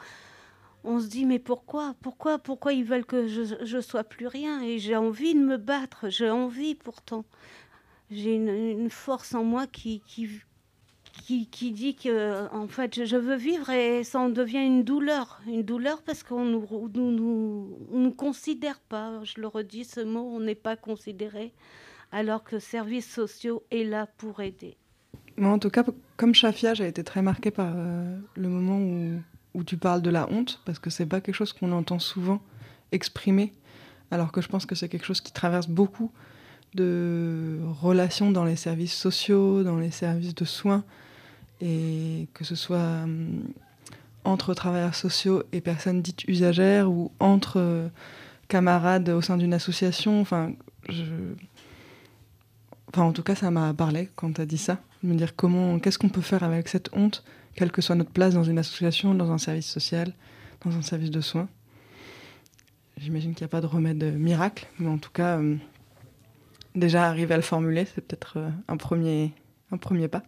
on 0.84 1.00
se 1.00 1.06
dit 1.06 1.24
mais 1.24 1.38
pourquoi, 1.38 1.94
pourquoi, 2.02 2.38
pourquoi 2.38 2.74
ils 2.74 2.84
veulent 2.84 3.06
que 3.06 3.26
je, 3.26 3.42
je 3.62 3.80
sois 3.80 4.04
plus 4.04 4.26
rien 4.26 4.60
et 4.62 4.78
j'ai 4.78 4.96
envie 4.96 5.34
de 5.34 5.40
me 5.40 5.56
battre, 5.56 6.10
j'ai 6.10 6.28
envie 6.28 6.74
pourtant, 6.74 7.24
j'ai 8.10 8.34
une, 8.34 8.90
force 8.90 9.34
en 9.34 9.44
moi 9.44 9.66
qui, 9.66 10.02
qui, 10.06 10.28
qui, 11.24 11.46
qui, 11.48 11.72
dit 11.72 11.94
que 11.94 12.46
en 12.54 12.68
fait 12.68 13.06
je 13.06 13.16
veux 13.16 13.36
vivre 13.36 13.70
et 13.70 14.04
ça 14.04 14.20
en 14.20 14.28
devient 14.28 14.64
une 14.64 14.84
douleur, 14.84 15.40
une 15.46 15.62
douleur 15.62 16.02
parce 16.02 16.22
qu'on 16.22 16.44
nous, 16.44 16.90
nous, 16.94 17.10
nous, 17.12 17.78
nous 17.92 18.12
considère 18.12 18.80
pas, 18.80 19.24
je 19.24 19.40
le 19.40 19.46
redis 19.46 19.84
ce 19.84 20.00
mot, 20.00 20.30
on 20.34 20.40
n'est 20.40 20.54
pas 20.54 20.76
considéré 20.76 21.54
alors 22.12 22.44
que 22.44 22.58
services 22.58 23.10
sociaux 23.10 23.62
est 23.70 23.84
là 23.84 24.06
pour 24.18 24.40
aider. 24.40 24.76
Moi, 25.38 25.52
en 25.52 25.58
tout 25.58 25.70
cas, 25.70 25.84
comme 26.16 26.34
Shafia, 26.34 26.74
j'ai 26.74 26.88
été 26.88 27.04
très 27.04 27.22
marquée 27.22 27.52
par 27.52 27.72
euh, 27.74 28.18
le 28.36 28.48
moment 28.48 28.78
où, 29.54 29.64
tu 29.64 29.76
parles 29.76 30.02
de 30.02 30.10
la 30.10 30.30
honte, 30.30 30.60
parce 30.64 30.78
que 30.78 30.90
c'est 30.90 31.06
pas 31.06 31.20
quelque 31.20 31.34
chose 31.34 31.52
qu'on 31.52 31.72
entend 31.72 31.98
souvent 31.98 32.40
exprimer, 32.92 33.52
alors 34.10 34.30
que 34.32 34.40
je 34.40 34.48
pense 34.48 34.66
que 34.66 34.74
c'est 34.74 34.88
quelque 34.88 35.04
chose 35.04 35.20
qui 35.20 35.32
traverse 35.32 35.68
beaucoup 35.68 36.12
de 36.74 37.58
relations 37.80 38.30
dans 38.30 38.44
les 38.44 38.56
services 38.56 38.94
sociaux, 38.94 39.62
dans 39.62 39.78
les 39.78 39.90
services 39.90 40.34
de 40.34 40.44
soins, 40.44 40.84
et 41.60 42.28
que 42.34 42.44
ce 42.44 42.54
soit 42.54 43.02
hum, 43.02 43.42
entre 44.24 44.54
travailleurs 44.54 44.94
sociaux 44.94 45.42
et 45.52 45.60
personnes 45.60 46.02
dites 46.02 46.24
usagères, 46.24 46.90
ou 46.90 47.10
entre 47.20 47.58
euh, 47.58 47.88
camarades 48.48 49.08
au 49.08 49.20
sein 49.20 49.36
d'une 49.36 49.54
association. 49.54 50.20
Enfin, 50.20 50.52
je 50.88 51.04
Enfin, 52.88 53.02
en 53.02 53.12
tout 53.12 53.22
cas, 53.22 53.34
ça 53.34 53.50
m'a 53.50 53.74
parlé 53.74 54.08
quand 54.16 54.32
tu 54.32 54.40
as 54.40 54.46
dit 54.46 54.58
ça. 54.58 54.78
Me 55.02 55.14
dire 55.14 55.36
comment, 55.36 55.78
qu'est-ce 55.78 55.98
qu'on 55.98 56.08
peut 56.08 56.22
faire 56.22 56.42
avec 56.42 56.68
cette 56.68 56.88
honte, 56.92 57.22
quelle 57.54 57.70
que 57.70 57.82
soit 57.82 57.94
notre 57.94 58.10
place 58.10 58.34
dans 58.34 58.44
une 58.44 58.58
association, 58.58 59.14
dans 59.14 59.30
un 59.30 59.38
service 59.38 59.70
social, 59.70 60.14
dans 60.64 60.76
un 60.76 60.82
service 60.82 61.10
de 61.10 61.20
soins. 61.20 61.48
J'imagine 62.96 63.34
qu'il 63.34 63.44
n'y 63.44 63.48
a 63.48 63.50
pas 63.50 63.60
de 63.60 63.66
remède 63.66 64.02
miracle, 64.18 64.66
mais 64.78 64.88
en 64.88 64.98
tout 64.98 65.10
cas, 65.12 65.38
euh, 65.38 65.56
déjà 66.74 67.04
arriver 67.04 67.34
à 67.34 67.36
le 67.36 67.42
formuler, 67.42 67.84
c'est 67.84 68.00
peut-être 68.00 68.38
euh, 68.38 68.50
un, 68.66 68.76
premier, 68.76 69.32
pas. 70.08 70.22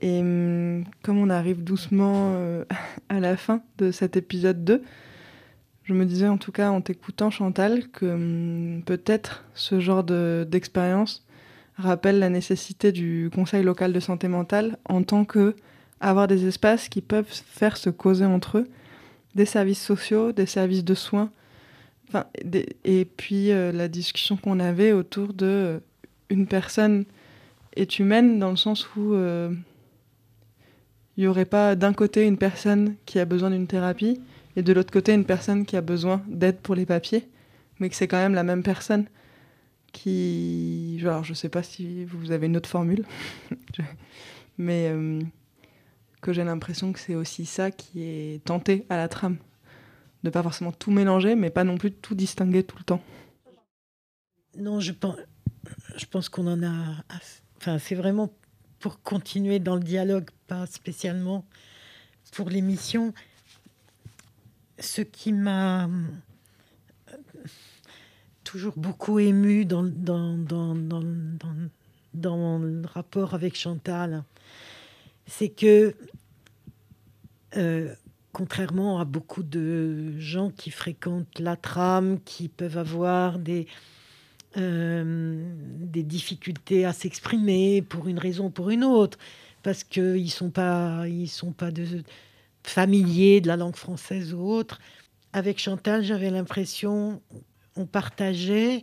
Et 0.00 0.20
hum, 0.20 0.84
comme 1.02 1.18
on 1.18 1.28
arrive 1.28 1.62
doucement 1.62 2.32
euh, 2.36 2.64
à 3.08 3.20
la 3.20 3.36
fin 3.36 3.62
de 3.78 3.90
cet 3.90 4.16
épisode 4.16 4.64
2, 4.64 4.82
je 5.84 5.94
me 5.94 6.04
disais 6.04 6.28
en 6.28 6.38
tout 6.38 6.52
cas 6.52 6.70
en 6.70 6.80
t'écoutant 6.80 7.30
Chantal 7.30 7.88
que 7.88 8.06
hum, 8.06 8.82
peut-être 8.84 9.44
ce 9.54 9.80
genre 9.80 10.04
d'expérience 10.04 11.26
rappelle 11.76 12.18
la 12.18 12.28
nécessité 12.28 12.92
du 12.92 13.30
conseil 13.34 13.62
local 13.62 13.92
de 13.92 14.00
santé 14.00 14.28
mentale 14.28 14.78
en 14.88 15.02
tant 15.02 15.24
que 15.24 15.56
avoir 16.00 16.28
des 16.28 16.46
espaces 16.46 16.88
qui 16.88 17.00
peuvent 17.00 17.26
faire 17.28 17.76
se 17.76 17.90
causer 17.90 18.24
entre 18.24 18.58
eux 18.58 18.68
des 19.34 19.46
services 19.46 19.82
sociaux, 19.82 20.32
des 20.32 20.46
services 20.46 20.84
de 20.84 20.94
soins, 20.94 21.30
et 22.84 23.04
puis 23.04 23.50
euh, 23.50 23.72
la 23.72 23.88
discussion 23.88 24.36
qu'on 24.36 24.60
avait 24.60 24.92
autour 24.92 25.32
de 25.32 25.46
euh, 25.46 25.78
une 26.28 26.46
personne 26.46 27.04
est 27.76 27.98
humaine 27.98 28.38
dans 28.38 28.50
le 28.50 28.56
sens 28.56 28.94
où 28.96 29.14
euh, 29.14 29.50
il 31.16 31.22
n'y 31.22 31.26
aurait 31.26 31.46
pas 31.46 31.74
d'un 31.74 31.92
côté 31.92 32.26
une 32.26 32.36
personne 32.36 32.96
qui 33.06 33.18
a 33.18 33.24
besoin 33.24 33.50
d'une 33.50 33.66
thérapie 33.66 34.20
et 34.56 34.62
de 34.62 34.72
l'autre 34.72 34.92
côté 34.92 35.12
une 35.12 35.24
personne 35.24 35.64
qui 35.64 35.76
a 35.76 35.80
besoin 35.80 36.22
d'aide 36.26 36.60
pour 36.60 36.74
les 36.74 36.86
papiers, 36.86 37.28
mais 37.78 37.88
que 37.88 37.96
c'est 37.96 38.08
quand 38.08 38.18
même 38.18 38.34
la 38.34 38.42
même 38.42 38.62
personne 38.62 39.06
qui... 39.92 40.98
Alors 41.02 41.24
je 41.24 41.34
sais 41.34 41.48
pas 41.48 41.62
si 41.62 42.04
vous 42.04 42.32
avez 42.32 42.46
une 42.46 42.56
autre 42.56 42.68
formule, 42.68 43.04
mais 44.58 44.88
euh, 44.88 45.20
que 46.20 46.32
j'ai 46.32 46.44
l'impression 46.44 46.92
que 46.92 47.00
c'est 47.00 47.14
aussi 47.14 47.46
ça 47.46 47.70
qui 47.70 48.02
est 48.02 48.44
tenté 48.44 48.86
à 48.88 48.96
la 48.96 49.08
trame. 49.08 49.38
De 50.22 50.30
pas 50.30 50.42
forcément 50.42 50.72
tout 50.72 50.92
mélanger, 50.92 51.34
mais 51.34 51.50
pas 51.50 51.64
non 51.64 51.76
plus 51.76 51.90
tout 51.90 52.14
distinguer 52.14 52.62
tout 52.62 52.78
le 52.78 52.84
temps. 52.84 53.02
Non, 54.56 54.78
je 54.78 54.92
pense, 54.92 55.16
je 55.96 56.04
pense 56.06 56.28
qu'on 56.28 56.46
en 56.46 56.62
a... 56.62 57.02
Enfin, 57.56 57.78
c'est 57.78 57.94
vraiment 57.94 58.32
pour 58.78 59.02
continuer 59.02 59.58
dans 59.58 59.76
le 59.76 59.82
dialogue, 59.82 60.28
pas 60.46 60.66
spécialement 60.66 61.44
pour 62.32 62.50
l'émission 62.50 63.14
ce 64.82 65.00
qui 65.00 65.32
m'a 65.32 65.88
toujours 68.44 68.74
beaucoup 68.76 69.18
ému 69.18 69.64
dans, 69.64 69.82
dans, 69.84 70.98
le 72.58 72.86
rapport 72.86 73.34
avec 73.34 73.56
Chantal. 73.56 74.24
C'est 75.26 75.48
que, 75.48 75.94
euh, 77.56 77.94
contrairement 78.32 78.98
à 78.98 79.04
beaucoup 79.04 79.42
de 79.42 80.18
gens 80.18 80.50
qui 80.50 80.70
fréquentent 80.70 81.38
la 81.38 81.56
trame, 81.56 82.18
qui 82.24 82.48
peuvent 82.48 82.78
avoir 82.78 83.38
des, 83.38 83.66
euh, 84.56 85.42
difficultés 85.86 86.84
à 86.84 86.92
s'exprimer 86.92 87.80
pour 87.82 88.08
une 88.08 88.18
raison 88.18 88.46
ou 88.46 88.50
pour 88.50 88.70
une 88.70 88.84
autre, 88.84 89.16
parce 89.62 89.84
qu'ils 89.84 90.24
ne 90.24 90.28
sont 90.28 90.50
pas, 90.50 91.06
ils 91.08 91.28
sont 91.28 91.52
pas 91.52 91.70
de, 91.70 92.02
familiers 92.64 93.40
de 93.40 93.48
la 93.48 93.56
langue 93.56 93.76
française 93.76 94.34
ou 94.34 94.40
autre. 94.40 94.80
Avec 95.32 95.58
Chantal, 95.58 96.04
j'avais 96.04 96.30
l'impression, 96.30 97.22
on 97.76 97.86
partageait 97.86 98.82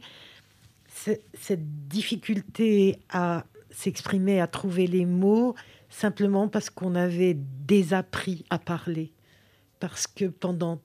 cette 1.33 1.87
difficulté 1.87 2.99
à 3.09 3.45
s'exprimer, 3.71 4.41
à 4.41 4.47
trouver 4.47 4.87
les 4.87 5.05
mots, 5.05 5.55
simplement 5.89 6.47
parce 6.47 6.69
qu'on 6.69 6.95
avait 6.95 7.37
désappris 7.65 8.43
à 8.49 8.59
parler. 8.59 9.13
Parce 9.79 10.07
que 10.07 10.25
pendant 10.25 10.81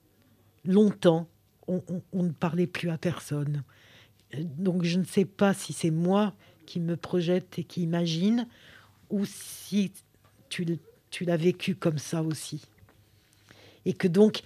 longtemps, 0.63 1.27
on, 1.67 1.81
ne 2.13 2.29
parlait 2.29 2.67
plus 2.67 2.89
à 2.89 2.97
personne. 2.97 3.63
Donc 4.57 4.83
je 4.83 4.99
ne 4.99 5.03
sais 5.03 5.25
pas 5.25 5.53
si 5.53 5.73
c'est 5.73 5.91
moi 5.91 6.33
qui 6.65 6.79
me 6.79 6.95
projette 6.95 7.59
et 7.59 7.63
qui 7.63 7.81
imagine, 7.81 8.47
ou 9.09 9.25
si 9.25 9.91
tu, 10.49 10.65
tu 11.09 11.25
l'as 11.25 11.37
vécu 11.37 11.75
comme 11.75 11.97
ça 11.97 12.21
aussi. 12.21 12.65
Et 13.85 13.93
que 13.93 14.07
donc, 14.07 14.41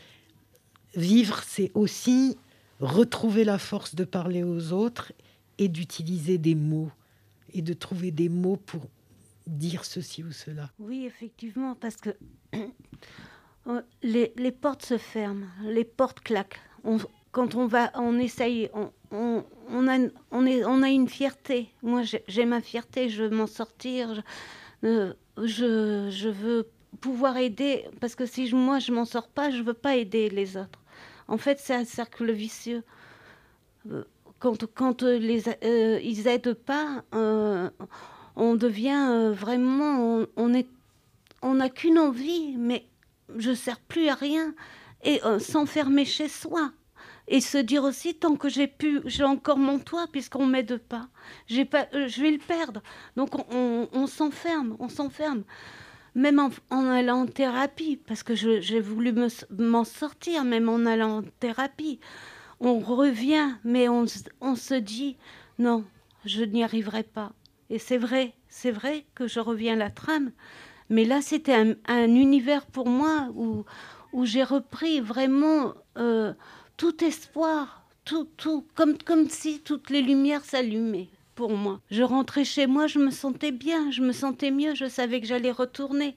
vivre, 0.95 1.41
c'est 1.45 1.71
aussi 1.73 2.37
retrouver 2.79 3.43
la 3.43 3.57
force 3.57 3.95
de 3.95 4.03
parler 4.03 4.43
aux 4.43 4.71
autres 4.71 5.11
et 5.57 5.67
d'utiliser 5.67 6.37
des 6.37 6.55
mots 6.55 6.91
et 7.53 7.61
de 7.61 7.73
trouver 7.73 8.11
des 8.11 8.29
mots 8.29 8.57
pour 8.57 8.81
dire 9.47 9.85
ceci 9.85 10.23
ou 10.23 10.31
cela. 10.31 10.69
Oui, 10.79 11.05
effectivement, 11.05 11.75
parce 11.75 11.95
que 11.97 12.11
euh, 12.55 13.81
les, 14.03 14.33
les, 14.37 14.51
portes 14.51 14.85
se 14.85 14.97
ferment, 14.97 15.47
les 15.63 15.83
portes 15.83 16.19
claquent. 16.21 16.59
On, 16.83 16.97
quand 17.31 17.55
on 17.55 17.67
va, 17.67 17.91
on 17.95 18.17
essaye, 18.19 18.69
on, 18.73 18.91
on, 19.11 19.87
a, 19.87 19.97
on, 20.31 20.45
est, 20.45 20.63
on 20.65 20.81
a 20.81 20.89
une 20.89 21.07
fierté. 21.07 21.69
Moi, 21.81 22.03
j'ai 22.27 22.45
ma 22.45 22.61
fierté, 22.61 23.09
je 23.09 23.23
veux 23.23 23.35
m'en 23.35 23.47
sortir. 23.47 24.15
Je, 24.15 24.21
euh, 24.87 25.13
je, 25.37 26.09
je, 26.09 26.29
veux 26.29 26.69
pouvoir 27.01 27.37
aider, 27.37 27.85
parce 27.99 28.15
que 28.15 28.25
si 28.25 28.53
moi 28.53 28.79
je 28.79 28.91
m'en 28.91 29.05
sors 29.05 29.27
pas, 29.27 29.51
je 29.51 29.61
veux 29.61 29.73
pas 29.73 29.95
aider 29.95 30.29
les 30.29 30.57
autres. 30.57 30.79
En 31.27 31.37
fait, 31.37 31.59
c'est 31.59 31.75
un 31.75 31.85
cercle 31.85 32.31
vicieux. 32.31 32.83
Euh, 33.89 34.03
quand, 34.39 34.65
quand 34.73 35.03
euh, 35.03 35.19
euh, 35.63 35.99
ils 36.03 36.27
aident 36.27 36.53
pas, 36.53 37.03
on 38.35 38.55
devient 38.55 39.31
vraiment, 39.33 40.25
on, 40.37 40.63
on 41.41 41.53
n'a 41.53 41.69
qu'une 41.69 41.99
envie, 41.99 42.55
mais 42.57 42.85
je 43.37 43.53
sers 43.53 43.79
plus 43.79 44.07
à 44.09 44.15
rien 44.15 44.53
et 45.03 45.21
s'enfermer 45.39 46.05
chez 46.05 46.27
soi 46.27 46.71
et 47.29 47.41
se 47.41 47.57
dire 47.57 47.83
aussi 47.83 48.15
tant 48.15 48.35
que 48.35 48.49
j'ai 48.49 48.67
pu, 48.67 49.01
j'ai 49.05 49.23
encore 49.23 49.57
mon 49.57 49.77
toit 49.77 50.07
puisqu'on 50.11 50.45
m'aide 50.45 50.77
pas, 50.77 51.07
pas, 51.69 51.87
je 51.93 52.21
vais 52.21 52.31
le 52.31 52.39
perdre. 52.39 52.81
Donc 53.15 53.29
on, 53.53 54.07
s'enferme, 54.07 54.75
on 54.79 54.89
s'enferme. 54.89 55.43
Même 56.15 56.39
en, 56.39 56.85
allant 56.87 57.21
en 57.21 57.27
thérapie, 57.27 57.97
parce 58.07 58.23
que 58.23 58.35
j'ai 58.35 58.79
voulu 58.79 59.13
m'en 59.57 59.83
sortir, 59.83 60.43
même 60.43 60.69
en 60.69 60.85
allant 60.85 61.19
en 61.19 61.23
thérapie 61.39 61.99
on 62.59 62.79
revient, 62.79 63.51
mais 63.63 63.87
on, 63.89 64.05
se 64.07 64.73
dit 64.75 65.17
non, 65.57 65.85
je 66.25 66.43
n'y 66.43 66.63
arriverai 66.63 67.03
pas. 67.03 67.31
Et 67.69 67.79
c'est 67.79 67.97
vrai, 67.97 68.33
c'est 68.47 68.71
vrai 68.71 69.05
que 69.15 69.27
je 69.27 69.39
reviens 69.39 69.73
à 69.73 69.77
la 69.77 69.89
trame, 69.89 70.31
mais 70.89 71.05
là 71.05 71.21
c'était 71.21 71.75
un, 71.87 72.05
univers 72.07 72.65
pour 72.65 72.87
moi 72.87 73.29
où, 73.35 73.63
où 74.13 74.25
j'ai 74.25 74.43
repris 74.43 74.99
vraiment 74.99 75.73
euh, 75.97 76.33
tout 76.77 77.03
espoir, 77.03 77.85
tout, 78.05 78.27
tout, 78.37 78.65
comme, 78.75 78.97
comme 78.97 79.29
si 79.29 79.61
toutes 79.61 79.89
les 79.89 80.01
lumières 80.01 80.43
s'allumaient 80.43 81.09
moi. 81.47 81.79
Je 81.89 82.03
rentrais 82.03 82.43
chez 82.43 82.67
moi, 82.67 82.87
je 82.87 82.99
me 82.99 83.11
sentais 83.11 83.51
bien, 83.51 83.91
je 83.91 84.01
me 84.01 84.11
sentais 84.11 84.51
mieux, 84.51 84.75
je 84.75 84.87
savais 84.87 85.21
que 85.21 85.27
j'allais 85.27 85.51
retourner, 85.51 86.15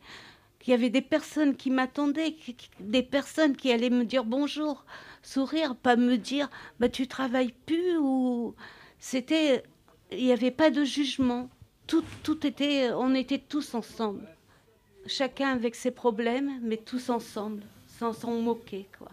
qu'il 0.58 0.72
y 0.72 0.74
avait 0.74 0.90
des 0.90 1.02
personnes 1.02 1.56
qui 1.56 1.70
m'attendaient, 1.70 2.34
des 2.80 3.02
personnes 3.02 3.56
qui 3.56 3.70
allaient 3.70 3.90
me 3.90 4.04
dire 4.04 4.24
bonjour 4.24 4.84
sourire, 5.22 5.76
pas 5.76 5.96
me 5.96 6.16
dire 6.16 6.50
bah 6.80 6.88
tu 6.88 7.06
travailles 7.06 7.54
plus 7.66 7.96
ou 7.98 8.54
c'était 8.98 9.62
il 10.10 10.24
n'y 10.24 10.32
avait 10.32 10.50
pas 10.50 10.70
de 10.70 10.84
jugement. 10.84 11.48
Tout, 11.86 12.04
tout 12.22 12.46
était 12.46 12.90
on 12.92 13.14
était 13.14 13.38
tous 13.38 13.74
ensemble. 13.74 14.26
Chacun 15.06 15.48
avec 15.48 15.74
ses 15.74 15.90
problèmes 15.90 16.58
mais 16.62 16.76
tous 16.76 17.10
ensemble 17.10 17.62
sans 17.98 18.12
s'en 18.12 18.40
moquer 18.40 18.88
quoi. 18.98 19.08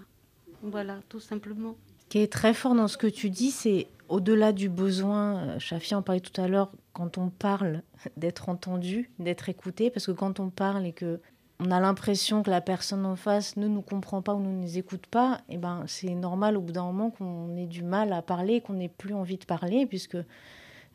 Voilà, 0.61 0.99
tout 1.09 1.19
simplement. 1.19 1.75
Ce 1.99 2.05
qui 2.09 2.19
est 2.19 2.31
très 2.31 2.53
fort 2.53 2.75
dans 2.75 2.87
ce 2.87 2.97
que 2.97 3.07
tu 3.07 3.29
dis, 3.29 3.51
c'est 3.51 3.87
au-delà 4.09 4.51
du 4.51 4.69
besoin, 4.69 5.57
Chafia 5.59 5.97
en 5.97 6.01
parlait 6.01 6.19
tout 6.19 6.39
à 6.39 6.47
l'heure, 6.47 6.71
quand 6.93 7.17
on 7.17 7.29
parle, 7.29 7.83
d'être 8.17 8.49
entendu, 8.49 9.11
d'être 9.19 9.49
écouté, 9.49 9.89
parce 9.89 10.07
que 10.07 10.11
quand 10.11 10.39
on 10.39 10.49
parle 10.49 10.85
et 10.85 10.93
que 10.93 11.19
on 11.61 11.71
a 11.71 11.79
l'impression 11.81 12.41
que 12.41 12.49
la 12.49 12.61
personne 12.61 13.05
en 13.05 13.17
face 13.17 13.57
ne 13.57 13.67
nous 13.67 13.81
comprend 13.81 14.21
pas 14.21 14.33
ou 14.33 14.39
ne 14.39 14.49
nous 14.49 14.77
écoute 14.77 15.07
pas, 15.07 15.41
et 15.49 15.55
eh 15.55 15.57
ben 15.57 15.83
c'est 15.87 16.15
normal 16.15 16.55
au 16.55 16.61
bout 16.61 16.71
d'un 16.71 16.85
moment 16.85 17.09
qu'on 17.09 17.57
ait 17.57 17.67
du 17.67 17.83
mal 17.83 18.13
à 18.13 18.21
parler, 18.21 18.61
qu'on 18.61 18.73
n'ait 18.73 18.87
plus 18.87 19.13
envie 19.13 19.37
de 19.37 19.43
parler, 19.43 19.85
puisque 19.85 20.15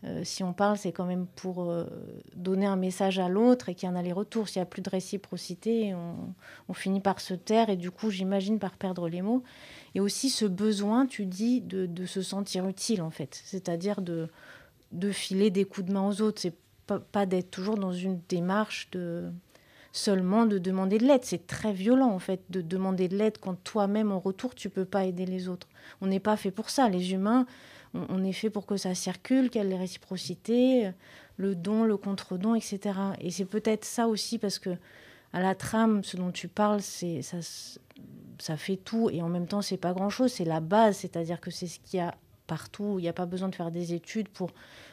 euh, 0.05 0.21
si 0.25 0.43
on 0.43 0.53
parle, 0.53 0.77
c'est 0.77 0.93
quand 0.93 1.05
même 1.05 1.27
pour 1.35 1.71
euh, 1.71 1.85
donner 2.35 2.67
un 2.67 2.77
message 2.77 3.19
à 3.19 3.29
l'autre 3.29 3.69
et 3.69 3.75
qu'il 3.75 3.89
y 3.89 3.93
a 3.93 3.95
un 3.95 3.99
aller-retour. 3.99 4.49
S'il 4.49 4.61
n'y 4.61 4.65
a 4.65 4.67
plus 4.67 4.83
de 4.83 4.91
réciprocité, 4.91 5.95
on, 6.69 6.73
finit 6.75 7.01
par 7.01 7.21
se 7.21 7.35
taire 7.35 7.71
et 7.71 7.77
du 7.77 7.91
coup, 7.91 8.11
j'imagine, 8.11 8.59
par 8.59 8.77
perdre 8.77 9.09
les 9.09 9.23
mots. 9.23 9.43
Et 9.95 10.01
aussi 10.01 10.31
ce 10.31 10.45
besoin, 10.45 11.07
tu 11.07 11.27
dis, 11.27 11.61
de, 11.61 12.07
se 12.07 12.23
sentir 12.23 12.67
utile, 12.69 13.03
en 13.03 13.11
fait. 13.11 13.41
C'est-à-dire 13.45 14.03
de, 14.03 14.29
de 14.93 15.11
filer 15.13 15.51
des 15.51 15.65
coups 15.65 15.87
de 15.87 15.93
main 15.93 16.07
aux 16.09 16.21
autres. 16.21 16.41
C'est 16.41 16.57
pas, 16.87 16.99
pas 16.99 17.27
d'être 17.27 17.51
toujours 17.51 17.77
dans 17.77 17.93
une 17.93 18.21
démarche 18.29 18.91
de 18.91 19.31
seulement 19.95 20.45
de 20.45 20.59
demander 20.59 20.99
de 20.99 21.07
l'aide. 21.07 21.25
C'est 21.25 21.47
très 21.47 21.73
violent 21.73 22.11
en 22.11 22.19
fait 22.19 22.43
de 22.51 22.61
demander 22.61 23.09
de 23.09 23.17
l'aide 23.17 23.39
quand 23.39 23.55
toi-même 23.63 24.11
en 24.11 24.19
retour 24.19 24.55
tu 24.55 24.69
peux 24.69 24.85
pas 24.85 25.05
aider 25.05 25.25
les 25.25 25.49
autres. 25.49 25.69
On 26.01 26.09
n'est 26.09 26.21
pas 26.21 26.37
fait 26.37 26.51
pour 26.51 26.69
ça. 26.69 26.89
Les 26.89 27.13
humains, 27.13 27.47
on, 27.95 28.25
est 28.25 28.33
fait 28.33 28.51
pour 28.51 28.67
que 28.67 28.77
ça 28.77 28.95
circule, 28.95 29.51
qu'il 29.51 29.63
y 29.63 29.65
ait 29.65 29.69
les 29.69 29.77
réciprocités, 29.77 30.91
le 31.37 31.55
don, 31.55 31.85
le 31.85 31.97
contre-don, 31.97 32.57
etc. 32.57 32.81
Et 33.21 33.31
c'est 33.31 33.45
peut-être 33.45 33.85
ça 33.85 34.09
aussi 34.09 34.39
parce 34.39 34.59
que 34.59 34.71
à 35.33 35.41
la 35.41 35.55
trame, 35.55 36.03
ce 36.03 36.17
dont 36.17 36.33
tu 36.33 36.49
parles, 36.49 36.81
c'est 36.81 37.23
ça, 37.23 37.37
ça 38.45 38.59
fait 38.59 38.77
tout 38.77 39.09
et 39.11 39.23
en 39.23 39.31
même 39.31 39.47
temps 39.47 39.63
c'est 39.63 39.79
pas 39.79 39.95
grand-chose. 39.95 40.31
C'est 40.31 40.45
la 40.45 40.61
base, 40.61 40.99
c'est-à-dire 40.99 41.41
que 41.41 41.51
c'est 41.51 41.67
ce 41.67 41.81
qu'il 41.81 41.99
y 41.99 42.03
a 42.03 42.15
partout. 42.47 42.97
Il 42.99 43.03
n'y 43.03 43.09
a 43.09 43.15
pas 43.15 43.25
besoin 43.25 43.49
de 43.49 43.55
faire 43.55 43.71
des 43.71 43.95
études 43.95 44.29
pour, 44.29 44.51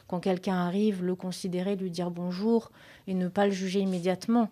quand 0.07 0.21
quelqu'un 0.21 0.55
arrive, 0.55 1.03
le 1.03 1.15
considérer, 1.15 1.75
lui 1.75 1.91
dire 1.91 2.11
bonjour 2.11 2.71
et 3.07 3.13
ne 3.13 3.27
pas 3.27 3.47
le 3.47 3.51
juger 3.51 3.81
immédiatement. 3.81 4.49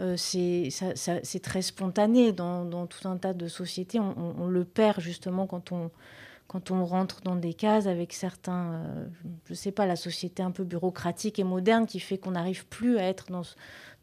Euh, 0.00 0.16
c'est 0.16 1.40
très 1.40 1.62
spontané 1.62 2.32
dans, 2.32 2.88
tout 2.88 3.06
un 3.06 3.18
tas 3.18 3.34
de 3.34 3.46
sociétés. 3.46 4.00
On, 4.00 4.48
le 4.48 4.64
perd 4.64 4.98
justement 4.98 5.46
quand 5.46 5.70
on, 5.70 5.92
quand 6.48 6.72
on 6.72 6.84
rentre 6.84 7.20
dans 7.20 7.36
des 7.36 7.54
cases 7.54 7.86
avec 7.86 8.12
certains, 8.12 8.72
euh, 8.72 9.06
je 9.44 9.52
ne 9.52 9.56
sais 9.56 9.70
pas, 9.70 9.86
la 9.86 9.94
société 9.94 10.42
un 10.42 10.50
peu 10.50 10.64
bureaucratique 10.64 11.38
et 11.38 11.44
moderne 11.44 11.86
qui 11.86 12.00
fait 12.00 12.18
qu'on 12.18 12.32
n'arrive 12.32 12.66
plus 12.66 12.98
à 12.98 13.04
être 13.04 13.30
dans, 13.30 13.42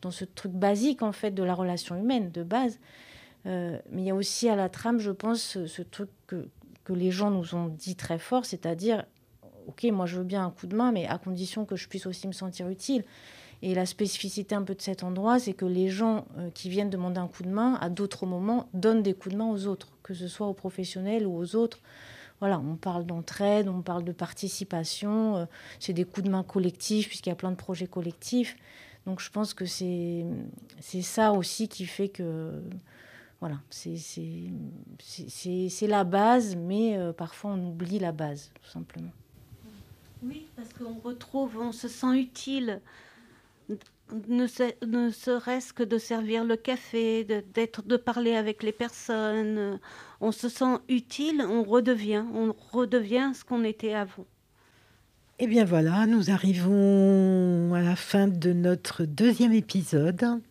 dans 0.01 0.11
ce 0.11 0.23
truc 0.23 0.53
basique 0.53 1.01
en 1.01 1.11
fait 1.11 1.31
de 1.31 1.43
la 1.43 1.53
relation 1.53 1.97
humaine 1.97 2.31
de 2.31 2.43
base. 2.43 2.79
Euh, 3.45 3.77
mais 3.91 4.01
il 4.01 4.05
y 4.05 4.11
a 4.11 4.15
aussi 4.15 4.49
à 4.49 4.55
la 4.55 4.69
trame, 4.69 4.99
je 4.99 5.11
pense, 5.11 5.65
ce, 5.65 5.81
truc 5.81 6.09
que, 6.27 6.47
les 6.89 7.11
gens 7.11 7.29
nous 7.31 7.53
ont 7.53 7.67
dit 7.67 7.95
très 7.95 8.17
fort, 8.17 8.45
c'est-à-dire, 8.45 9.05
ok, 9.67 9.83
moi 9.91 10.05
je 10.05 10.17
veux 10.17 10.23
bien 10.23 10.45
un 10.45 10.51
coup 10.51 10.67
de 10.67 10.75
main, 10.75 10.93
mais 10.93 11.05
à 11.05 11.17
condition 11.17 11.65
que 11.65 11.75
je 11.75 11.89
puisse 11.89 12.05
aussi 12.05 12.27
me 12.27 12.31
sentir 12.31 12.69
utile. 12.69 13.03
Et 13.61 13.73
la 13.73 13.85
spécificité 13.85 14.55
un 14.55 14.61
peu 14.61 14.75
de 14.75 14.81
cet 14.81 15.03
endroit, 15.03 15.39
c'est 15.39 15.53
que 15.53 15.65
les 15.65 15.89
gens 15.89 16.25
euh, 16.37 16.49
qui 16.53 16.69
viennent 16.69 16.89
demander 16.89 17.19
un 17.19 17.27
coup 17.27 17.43
de 17.43 17.49
main, 17.49 17.75
à 17.81 17.89
d'autres 17.89 18.25
moments, 18.25 18.69
donnent 18.73 19.01
des 19.01 19.13
coups 19.13 19.33
de 19.33 19.39
main 19.39 19.49
aux 19.49 19.65
autres, 19.65 19.89
que 20.03 20.13
ce 20.13 20.27
soit 20.27 20.47
aux 20.47 20.53
professionnels 20.53 21.25
ou 21.25 21.35
aux 21.35 21.55
autres. 21.55 21.79
Voilà, 22.39 22.59
on 22.59 22.75
parle 22.75 23.05
d'entraide, 23.05 23.67
on 23.67 23.81
parle 23.81 24.03
de 24.03 24.11
participation, 24.11 25.37
euh, 25.37 25.45
c'est 25.79 25.93
des 25.93 26.05
coups 26.05 26.25
de 26.25 26.31
main 26.31 26.43
collectifs, 26.43 27.07
puisqu'il 27.07 27.29
y 27.29 27.33
a 27.33 27.35
plein 27.35 27.51
de 27.51 27.55
projets 27.55 27.87
collectifs. 27.87 28.55
Donc 29.07 29.21
je 29.21 29.29
pense 29.31 29.53
que 29.53 29.65
c'est 29.65 30.25
ça 31.01 31.31
aussi 31.31 31.67
qui 31.69 31.85
fait 31.85 32.09
que 32.09 32.61
voilà, 33.39 33.59
c'est 33.69 33.97
la 35.87 36.03
base, 36.03 36.55
mais 36.55 36.97
euh, 36.97 37.13
parfois 37.13 37.51
on 37.51 37.69
oublie 37.69 37.99
la 37.99 38.11
base, 38.11 38.51
tout 38.61 38.69
simplement. 38.69 39.11
Oui, 40.23 40.47
parce 40.55 40.73
qu'on 40.73 40.95
retrouve, 41.07 41.59
on 41.59 41.71
se 41.71 41.87
sent 41.87 42.17
utile 42.17 42.81
ne, 44.27 45.09
serait-ce 45.09 45.73
que 45.73 45.83
de 45.83 45.97
servir 45.97 46.43
le 46.43 46.55
café, 46.55 47.25
d'être, 47.53 47.83
de, 47.83 47.97
parler 47.97 48.35
avec 48.35 48.63
les 48.63 48.71
personnes. 48.71 49.79
On 50.21 50.31
se 50.31 50.49
sent 50.49 50.77
utile, 50.89 51.41
on 51.41 51.63
redevient, 51.63 52.23
on 52.33 52.53
redevient 52.71 53.31
ce 53.33 53.43
qu'on 53.43 53.63
était 53.63 53.93
avant. 53.93 54.25
Et 55.39 55.43
eh 55.43 55.47
bien 55.47 55.65
voilà, 55.65 56.07
nous 56.07 56.31
arrivons 56.31 57.73
à 57.75 57.81
la 57.81 57.95
fin 57.95 58.27
de 58.27 58.53
notre 58.53 59.05
deuxième 59.05 59.53
épisode 59.53 60.41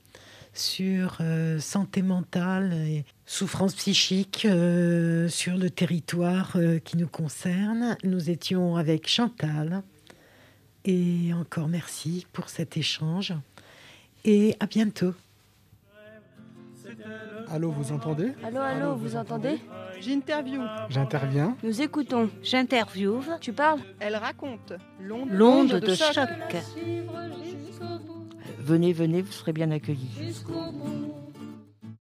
sur 0.58 1.18
euh, 1.20 1.58
santé 1.58 2.02
mentale 2.02 2.72
et 2.72 3.04
souffrance 3.24 3.74
psychique 3.74 4.46
euh, 4.46 5.28
sur 5.28 5.56
le 5.56 5.70
territoire 5.70 6.52
euh, 6.56 6.78
qui 6.78 6.96
nous 6.96 7.08
concerne. 7.08 7.96
Nous 8.04 8.30
étions 8.30 8.76
avec 8.76 9.08
Chantal 9.08 9.82
et 10.84 11.32
encore 11.34 11.68
merci 11.68 12.26
pour 12.32 12.48
cet 12.48 12.76
échange 12.76 13.34
et 14.24 14.56
à 14.60 14.66
bientôt. 14.66 15.14
Allô, 17.48 17.70
vous 17.70 17.92
entendez? 17.92 18.32
Allô, 18.42 18.58
allô, 18.58 18.94
vous, 18.96 19.16
entendez? 19.16 19.60
J'interview. 20.00 20.62
J'interviens. 20.88 21.56
Nous 21.62 21.80
écoutons. 21.80 22.28
J'interviewe. 22.42 23.22
Tu 23.40 23.52
parles? 23.52 23.80
Elle 24.00 24.16
raconte. 24.16 24.72
L'onde 25.00 25.80
de, 25.80 25.94
choc. 25.94 26.28
Venez, 28.58 28.92
venez, 28.92 29.22
vous 29.22 29.32
serez 29.32 29.52
bien 29.52 29.70
accueillis. 29.70 30.10